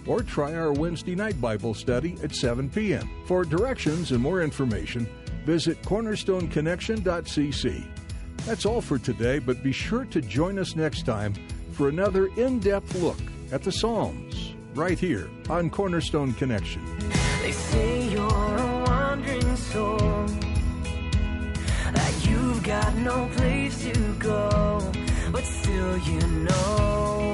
Or 0.08 0.24
try 0.24 0.56
our 0.56 0.74
Wednesday 0.74 1.14
night 1.14 1.40
Bible 1.40 1.76
study 1.76 2.18
at 2.24 2.34
7 2.34 2.70
p.m. 2.70 3.08
For 3.26 3.44
directions 3.44 4.12
and 4.12 4.22
more 4.22 4.42
information, 4.42 5.08
visit 5.46 5.80
cornerstoneconnection.cc. 5.84 7.84
That's 8.46 8.66
all 8.66 8.82
for 8.82 8.98
today, 8.98 9.40
but 9.40 9.62
be 9.62 9.72
sure 9.72 10.06
to 10.06 10.22
join 10.22 10.58
us 10.58 10.76
next 10.76 11.06
time 11.06 11.34
for 11.74 11.90
another 11.90 12.28
in 12.38 12.60
depth 12.60 12.96
look 12.96 13.20
at 13.52 13.64
the 13.64 13.72
Psalms, 13.72 14.54
right 14.74 14.98
here 14.98 15.30
on 15.50 15.70
Cornerstone 15.70 16.34
Connection. 16.34 16.82
Soul, 19.60 20.26
that 21.94 22.14
you've 22.28 22.64
got 22.64 22.96
no 22.96 23.28
place 23.36 23.84
to 23.84 23.94
go, 24.18 24.82
but 25.32 25.44
still 25.44 25.98
you 25.98 26.22
know, 26.48 27.34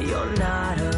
you're 0.00 0.36
not 0.36 0.78
alone. 0.80 0.97